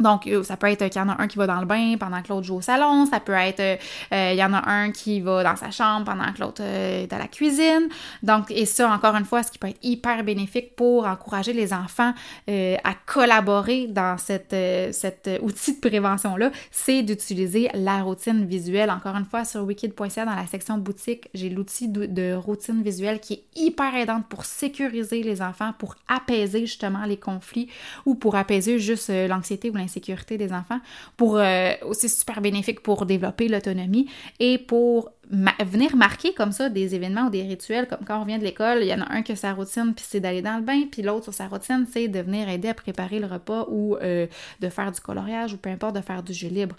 Donc, 0.00 0.26
euh, 0.26 0.42
ça 0.42 0.56
peut 0.56 0.66
être 0.66 0.88
qu'il 0.88 1.00
y 1.00 1.04
en 1.04 1.08
a 1.08 1.20
un 1.20 1.28
qui 1.28 1.38
va 1.38 1.46
dans 1.46 1.60
le 1.60 1.66
bain 1.66 1.96
pendant 1.98 2.20
que 2.22 2.28
l'autre 2.28 2.46
joue 2.46 2.56
au 2.56 2.60
salon. 2.60 3.06
Ça 3.06 3.20
peut 3.20 3.32
être, 3.32 3.60
euh, 3.60 3.76
euh, 4.12 4.30
il 4.32 4.38
y 4.38 4.44
en 4.44 4.52
a 4.52 4.68
un 4.68 4.90
qui 4.90 5.20
va 5.20 5.44
dans 5.44 5.56
sa 5.56 5.70
chambre 5.70 6.06
pendant 6.06 6.32
que 6.32 6.40
l'autre 6.40 6.62
est 6.62 7.12
à 7.12 7.18
la 7.18 7.28
cuisine. 7.28 7.88
Donc, 8.22 8.50
et 8.50 8.64
ça, 8.64 8.90
encore 8.90 9.14
une 9.14 9.24
fois, 9.24 9.42
ce 9.42 9.52
qui 9.52 9.58
peut 9.58 9.68
être 9.68 9.78
hyper 9.82 10.24
bénéfique 10.24 10.74
pour 10.74 11.06
encourager 11.06 11.52
les 11.52 11.72
enfants 11.72 12.12
à 12.48 12.94
collaborer 13.06 13.86
dans 13.86 14.16
cet 14.18 14.54
outil 15.42 15.74
de 15.74 15.88
prévention-là, 15.88 16.50
c'est 16.70 17.02
d'utiliser 17.02 17.68
la 17.74 18.02
routine 18.02 18.46
visuelle. 18.46 18.90
Encore 18.90 19.16
une 19.16 19.24
fois, 19.24 19.44
sur 19.44 19.64
wikid.ca, 19.64 20.24
dans 20.24 20.34
la 20.34 20.46
section 20.46 20.78
boutique, 20.78 21.28
j'ai 21.34 21.50
l'outil 21.50 21.88
de, 21.88 22.06
de, 22.06 22.32
routine 22.32 22.82
visuelle 22.82 23.20
qui 23.20 23.34
est 23.34 23.44
hyper 23.56 23.94
aidante 23.94 24.26
pour 24.28 24.44
sécuriser 24.44 25.22
les 25.22 25.42
enfants, 25.42 25.72
pour 25.78 25.96
apaiser 26.08 26.60
justement 26.60 27.04
les 27.04 27.18
conflits 27.18 27.68
ou 28.06 28.14
pour 28.14 28.36
apaiser 28.36 28.78
juste 28.78 29.10
l'anxiété 29.10 29.70
ou 29.70 29.74
l'insécurité 29.74 29.89
sécurité 29.90 30.38
des 30.38 30.52
enfants, 30.52 30.80
pour 31.16 31.36
euh, 31.36 31.72
aussi 31.84 32.08
super 32.08 32.40
bénéfique 32.40 32.80
pour 32.80 33.06
développer 33.06 33.48
l'autonomie 33.48 34.08
et 34.38 34.58
pour 34.58 35.10
venir 35.30 35.94
marquer 35.94 36.34
comme 36.34 36.50
ça 36.50 36.68
des 36.68 36.94
événements 36.94 37.26
ou 37.26 37.30
des 37.30 37.42
rituels, 37.42 37.86
comme 37.86 38.00
quand 38.04 38.20
on 38.20 38.24
vient 38.24 38.38
de 38.38 38.44
l'école, 38.44 38.78
il 38.82 38.88
y 38.88 38.94
en 38.94 39.00
a 39.00 39.12
un 39.12 39.22
que 39.22 39.36
sa 39.36 39.52
routine, 39.52 39.94
puis 39.94 40.04
c'est 40.06 40.18
d'aller 40.18 40.42
dans 40.42 40.56
le 40.56 40.62
bain, 40.62 40.82
puis 40.90 41.02
l'autre 41.02 41.24
sur 41.24 41.34
sa 41.34 41.46
routine, 41.46 41.86
c'est 41.90 42.08
de 42.08 42.20
venir 42.20 42.48
aider 42.48 42.68
à 42.68 42.74
préparer 42.74 43.20
le 43.20 43.26
repas 43.26 43.66
ou 43.68 43.96
euh, 43.96 44.26
de 44.60 44.68
faire 44.68 44.90
du 44.90 45.00
coloriage 45.00 45.54
ou 45.54 45.56
peu 45.56 45.70
importe, 45.70 45.94
de 45.94 46.00
faire 46.00 46.22
du 46.22 46.32
jeu 46.32 46.48
libre. 46.48 46.74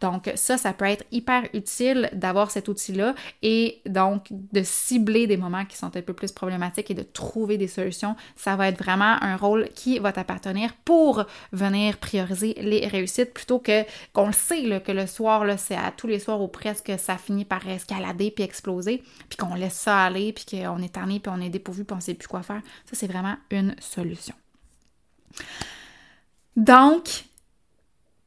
Donc 0.00 0.30
ça, 0.36 0.56
ça 0.56 0.72
peut 0.72 0.84
être 0.84 1.04
hyper 1.10 1.42
utile 1.52 2.08
d'avoir 2.12 2.50
cet 2.52 2.68
outil-là 2.68 3.14
et 3.42 3.80
donc 3.86 4.28
de 4.30 4.62
cibler 4.62 5.26
des 5.26 5.36
moments 5.36 5.64
qui 5.64 5.76
sont 5.76 5.96
un 5.96 6.02
peu 6.02 6.12
plus 6.12 6.30
problématiques 6.30 6.90
et 6.90 6.94
de 6.94 7.02
trouver 7.02 7.58
des 7.58 7.68
solutions. 7.68 8.14
Ça 8.36 8.54
va 8.54 8.68
être 8.68 8.78
vraiment 8.78 9.16
un 9.20 9.36
rôle 9.36 9.68
qui 9.74 9.98
va 9.98 10.12
t'appartenir 10.12 10.74
pour 10.84 11.24
venir 11.52 11.96
prioriser 11.98 12.54
les 12.60 12.86
réussites 12.86 13.34
plutôt 13.34 13.58
que 13.58 13.82
qu'on 14.12 14.28
le 14.28 14.32
sait 14.32 14.62
là, 14.62 14.78
que 14.78 14.92
le 14.92 15.06
soir, 15.06 15.44
là, 15.44 15.56
c'est 15.56 15.74
à 15.74 15.90
tous 15.96 16.06
les 16.06 16.20
soirs 16.20 16.40
ou 16.40 16.48
presque 16.48 16.92
ça 16.98 17.16
finit 17.16 17.44
par 17.44 17.66
escalader 17.66 17.95
puis 18.30 18.44
exploser, 18.44 19.02
puis 19.28 19.36
qu'on 19.36 19.54
laisse 19.54 19.74
ça 19.74 20.04
aller, 20.04 20.32
puis 20.32 20.44
qu'on 20.44 20.78
est 20.82 20.94
tanné, 20.94 21.20
puis 21.20 21.32
on 21.34 21.40
est 21.40 21.50
dépourvu, 21.50 21.84
puis 21.84 21.96
on 21.96 22.00
sait 22.00 22.14
plus 22.14 22.28
quoi 22.28 22.42
faire. 22.42 22.62
Ça, 22.84 22.92
c'est 22.96 23.06
vraiment 23.06 23.36
une 23.50 23.74
solution. 23.80 24.34
Donc, 26.56 27.24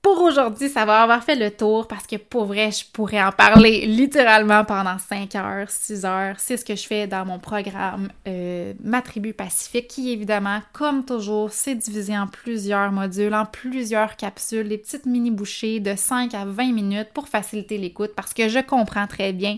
pour 0.02 0.22
aujourd'hui, 0.22 0.70
ça 0.70 0.86
va 0.86 1.02
avoir 1.02 1.24
fait 1.24 1.36
le 1.36 1.52
tour 1.52 1.86
parce 1.88 2.08
que 2.08 2.16
pour 2.16 2.46
vrai, 2.46 2.72
je 2.72 2.86
pourrais 2.94 3.22
en 3.22 3.34
parler 3.34 3.86
littéralement 3.86 4.64
pendant 4.64 4.98
5 4.98 5.36
heures, 5.36 5.70
6 5.70 6.06
heures. 6.06 6.36
C'est 6.38 6.56
ce 6.56 6.64
que 6.64 6.76
je 6.76 6.88
fais 6.88 7.06
dans 7.06 7.26
mon 7.26 7.38
programme 7.38 8.08
euh, 8.28 8.74
Ma 8.82 9.02
tribu 9.02 9.34
pacifique 9.34 9.90
qui 9.90 10.12
évidemment, 10.12 10.62
comme 10.72 11.04
toujours, 11.04 11.52
c'est 11.52 11.76
divisé 11.76 12.18
en 12.18 12.28
plusieurs 12.28 12.94
modules, 12.94 13.34
en 13.34 13.46
plusieurs 13.46 14.16
capsules, 14.16 14.70
des 14.70 14.78
petites 14.78 15.06
mini-bouchées 15.06 15.82
de 15.82 15.94
5 15.96 16.34
à 16.34 16.46
20 16.46 16.72
minutes 16.72 17.10
pour 17.14 17.28
faciliter 17.28 17.78
l'écoute 17.78 18.12
parce 18.16 18.34
que 18.34 18.48
je 18.48 18.60
comprends 18.60 19.08
très 19.08 19.34
bien 19.34 19.58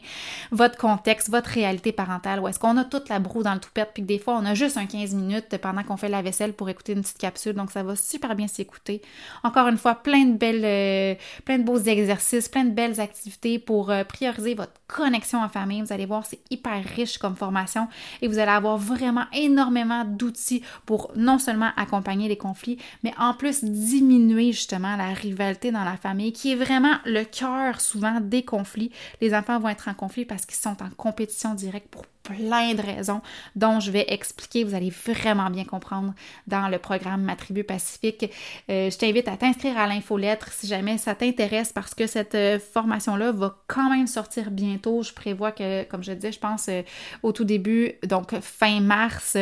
votre 0.52 0.78
contexte, 0.78 1.30
votre 1.30 1.50
réalité 1.50 1.92
parentale 1.92 2.40
où 2.40 2.48
est-ce 2.48 2.60
qu'on 2.60 2.78
a 2.78 2.84
toute 2.84 3.10
la 3.10 3.20
broue 3.20 3.44
dans 3.44 3.54
le 3.54 3.60
toupette 3.60 3.92
puis 3.94 4.02
que 4.02 4.08
des 4.08 4.20
fois 4.20 4.40
on 4.42 4.46
a 4.46 4.56
juste 4.56 4.78
un 4.78 4.88
15 4.88 5.14
minutes 5.14 5.58
pendant 5.58 5.84
qu'on 5.84 5.98
fait 5.98 6.10
la 6.10 6.24
vaisselle 6.24 6.54
pour 6.54 6.68
écouter 6.70 6.94
une 6.94 7.02
petite 7.02 7.20
capsule 7.20 7.54
donc 7.54 7.70
ça 7.70 7.84
va 7.84 7.96
super 7.96 8.36
bien 8.36 8.48
s'écouter. 8.48 9.02
Encore 9.44 9.68
une 9.68 9.78
fois, 9.78 9.96
plein 9.96 10.31
euh, 10.42 11.16
plein 11.46 11.60
de 11.60 11.64
beaux 11.64 11.78
exercices, 11.78 12.50
plein 12.50 12.66
de 12.66 12.72
belles 12.72 13.00
activités 13.00 13.60
pour 13.60 13.90
euh, 13.90 14.04
prioriser 14.04 14.54
votre 14.54 14.74
connexion 14.88 15.42
en 15.42 15.50
famille. 15.50 15.82
Vous 15.82 15.94
allez 15.94 16.06
voir, 16.06 16.26
c'est 16.26 16.40
hyper 16.50 16.84
riche 16.96 17.18
comme 17.18 17.36
formation 17.36 17.88
et 18.22 18.28
vous 18.28 18.40
allez 18.40 18.52
avoir 18.52 18.78
vraiment 18.78 19.26
énormément 19.34 20.06
d'outils 20.06 20.64
pour 20.86 21.12
non 21.16 21.40
seulement 21.40 21.72
accompagner 21.78 22.28
les 22.28 22.38
conflits, 22.38 22.78
mais 23.04 23.14
en 23.18 23.34
plus 23.34 23.64
diminuer 23.64 24.52
justement 24.52 24.96
la 24.96 25.14
rivalité 25.14 25.72
dans 25.72 25.84
la 25.84 25.98
famille 25.98 26.34
qui 26.34 26.52
est 26.52 26.56
vraiment 26.56 26.96
le 27.06 27.24
cœur 27.24 27.82
souvent 27.82 28.20
des 28.22 28.44
conflits. 28.44 28.92
Les 29.22 29.34
enfants 29.34 29.60
vont 29.60 29.70
être 29.70 29.88
en 29.88 29.94
conflit 29.94 30.26
parce 30.26 30.46
qu'ils 30.46 30.58
sont 30.58 30.78
en 30.82 30.90
compétition 30.98 31.54
directe 31.54 31.88
pour 31.90 32.06
plein 32.24 32.74
de 32.74 32.82
raisons 32.82 33.22
dont 33.56 33.80
je 33.80 33.92
vais 33.92 34.06
expliquer. 34.10 34.64
Vous 34.64 34.76
allez 34.76 34.90
vraiment 34.90 35.50
bien 35.50 35.66
comprendre 35.66 36.14
dans 36.48 36.68
le 36.68 36.78
programme 36.78 37.22
Ma 37.24 37.36
Tribu 37.36 37.64
Pacifique. 37.64 38.32
Euh, 38.70 38.90
je 38.90 38.98
t'invite 38.98 39.28
à 39.28 39.38
t'inscrire 39.38 39.78
à 39.78 39.88
l'infolettre 39.88 40.52
si 40.52 40.68
jamais 40.68 40.98
ça 40.98 41.16
t'intéresse 41.16 41.74
parce 41.74 41.94
que 41.94 42.08
cette 42.08 42.36
euh, 42.36 42.60
formation-là 42.60 43.32
va 43.32 43.58
quand 43.68 43.90
même 43.90 44.08
sortir 44.08 44.52
bientôt. 44.52 45.04
Je 45.04 45.14
prévois 45.14 45.52
que, 45.52 45.84
comme 45.84 46.04
je 46.04 46.14
disais, 46.14 46.32
je 46.32 46.40
pense 46.40 46.68
euh, 46.70 46.82
au 47.24 47.32
tout 47.32 47.46
début, 47.46 47.94
donc 48.04 48.40
fin 48.40 48.80
mars 48.80 49.36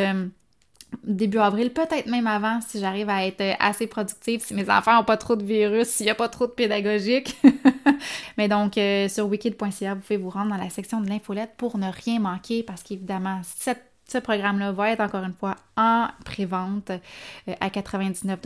début 1.04 1.38
avril, 1.38 1.72
peut-être 1.72 2.06
même 2.06 2.26
avant 2.26 2.60
si 2.60 2.80
j'arrive 2.80 3.08
à 3.08 3.26
être 3.26 3.56
assez 3.58 3.86
productive, 3.86 4.42
si 4.44 4.54
mes 4.54 4.68
enfants 4.70 4.96
n'ont 4.96 5.04
pas 5.04 5.16
trop 5.16 5.36
de 5.36 5.44
virus, 5.44 5.88
s'il 5.88 6.06
n'y 6.06 6.10
a 6.10 6.14
pas 6.14 6.28
trop 6.28 6.46
de 6.46 6.52
pédagogique. 6.52 7.36
Mais 8.38 8.48
donc, 8.48 8.78
euh, 8.78 9.08
sur 9.08 9.26
wikid.ca, 9.26 9.94
vous 9.94 10.00
pouvez 10.00 10.16
vous 10.16 10.30
rendre 10.30 10.50
dans 10.50 10.62
la 10.62 10.70
section 10.70 11.00
de 11.00 11.08
l'infolette 11.08 11.52
pour 11.56 11.78
ne 11.78 11.90
rien 11.90 12.20
manquer 12.20 12.62
parce 12.62 12.82
qu'évidemment, 12.82 13.40
cette 13.42 13.89
ce 14.10 14.18
programme-là 14.18 14.72
va 14.72 14.90
être 14.90 15.00
encore 15.00 15.22
une 15.22 15.34
fois 15.34 15.56
en 15.76 16.08
pré-vente 16.24 16.90
euh, 16.90 17.54
à 17.60 17.70
99 17.70 18.38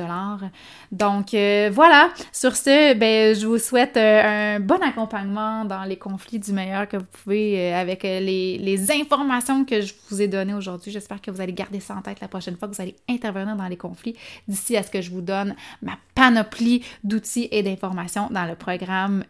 Donc 0.92 1.33
euh, 1.33 1.70
voilà, 1.72 2.11
sur 2.33 2.55
ce, 2.55 2.94
ben, 2.94 3.35
je 3.35 3.46
vous 3.46 3.59
souhaite 3.59 3.96
euh, 3.96 4.57
un 4.57 4.61
bon 4.61 4.81
accompagnement 4.83 5.64
dans 5.64 5.85
les 5.85 5.96
conflits 5.96 6.38
du 6.38 6.53
meilleur 6.53 6.87
que 6.87 6.98
vous 6.98 7.07
pouvez 7.22 7.72
avec 7.72 8.03
les, 8.03 8.59
les, 8.59 8.90
informations 8.92 9.64
que 9.64 9.81
je 9.81 9.94
vous 10.11 10.20
ai 10.20 10.29
données 10.29 10.55
aujourd'hui. 10.55 10.92
J'espère 10.92 11.22
que 11.22 11.31
vous 11.31 11.40
allez 11.40 11.55
garder 11.55 11.81
ça 11.81 11.94
en 11.94 12.03
tête 12.03 12.20
la 12.20 12.29
prochaine 12.29 12.57
fois 12.57 12.68
que 12.68 12.74
vous 12.74 12.83
allez 12.83 12.96
intervenir 13.09 13.57
dans 13.57 13.68
les 13.68 13.79
conflits 13.79 14.16
d'ici 14.46 14.77
à 14.77 14.83
ce 14.83 14.90
que 14.90 15.00
je 15.00 15.11
vous 15.11 15.22
donne 15.22 15.55
ma 15.81 15.96
panoplie 16.14 16.85
d'outils 17.03 17.48
et 17.50 17.62
d'informations 17.62 18.29
dans 18.31 18.44
le 18.44 18.55
programme 18.55 19.24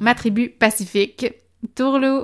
Ma 0.00 0.14
tribu 0.14 0.50
pacifique. 0.50 1.26
Tourlou! 1.74 2.18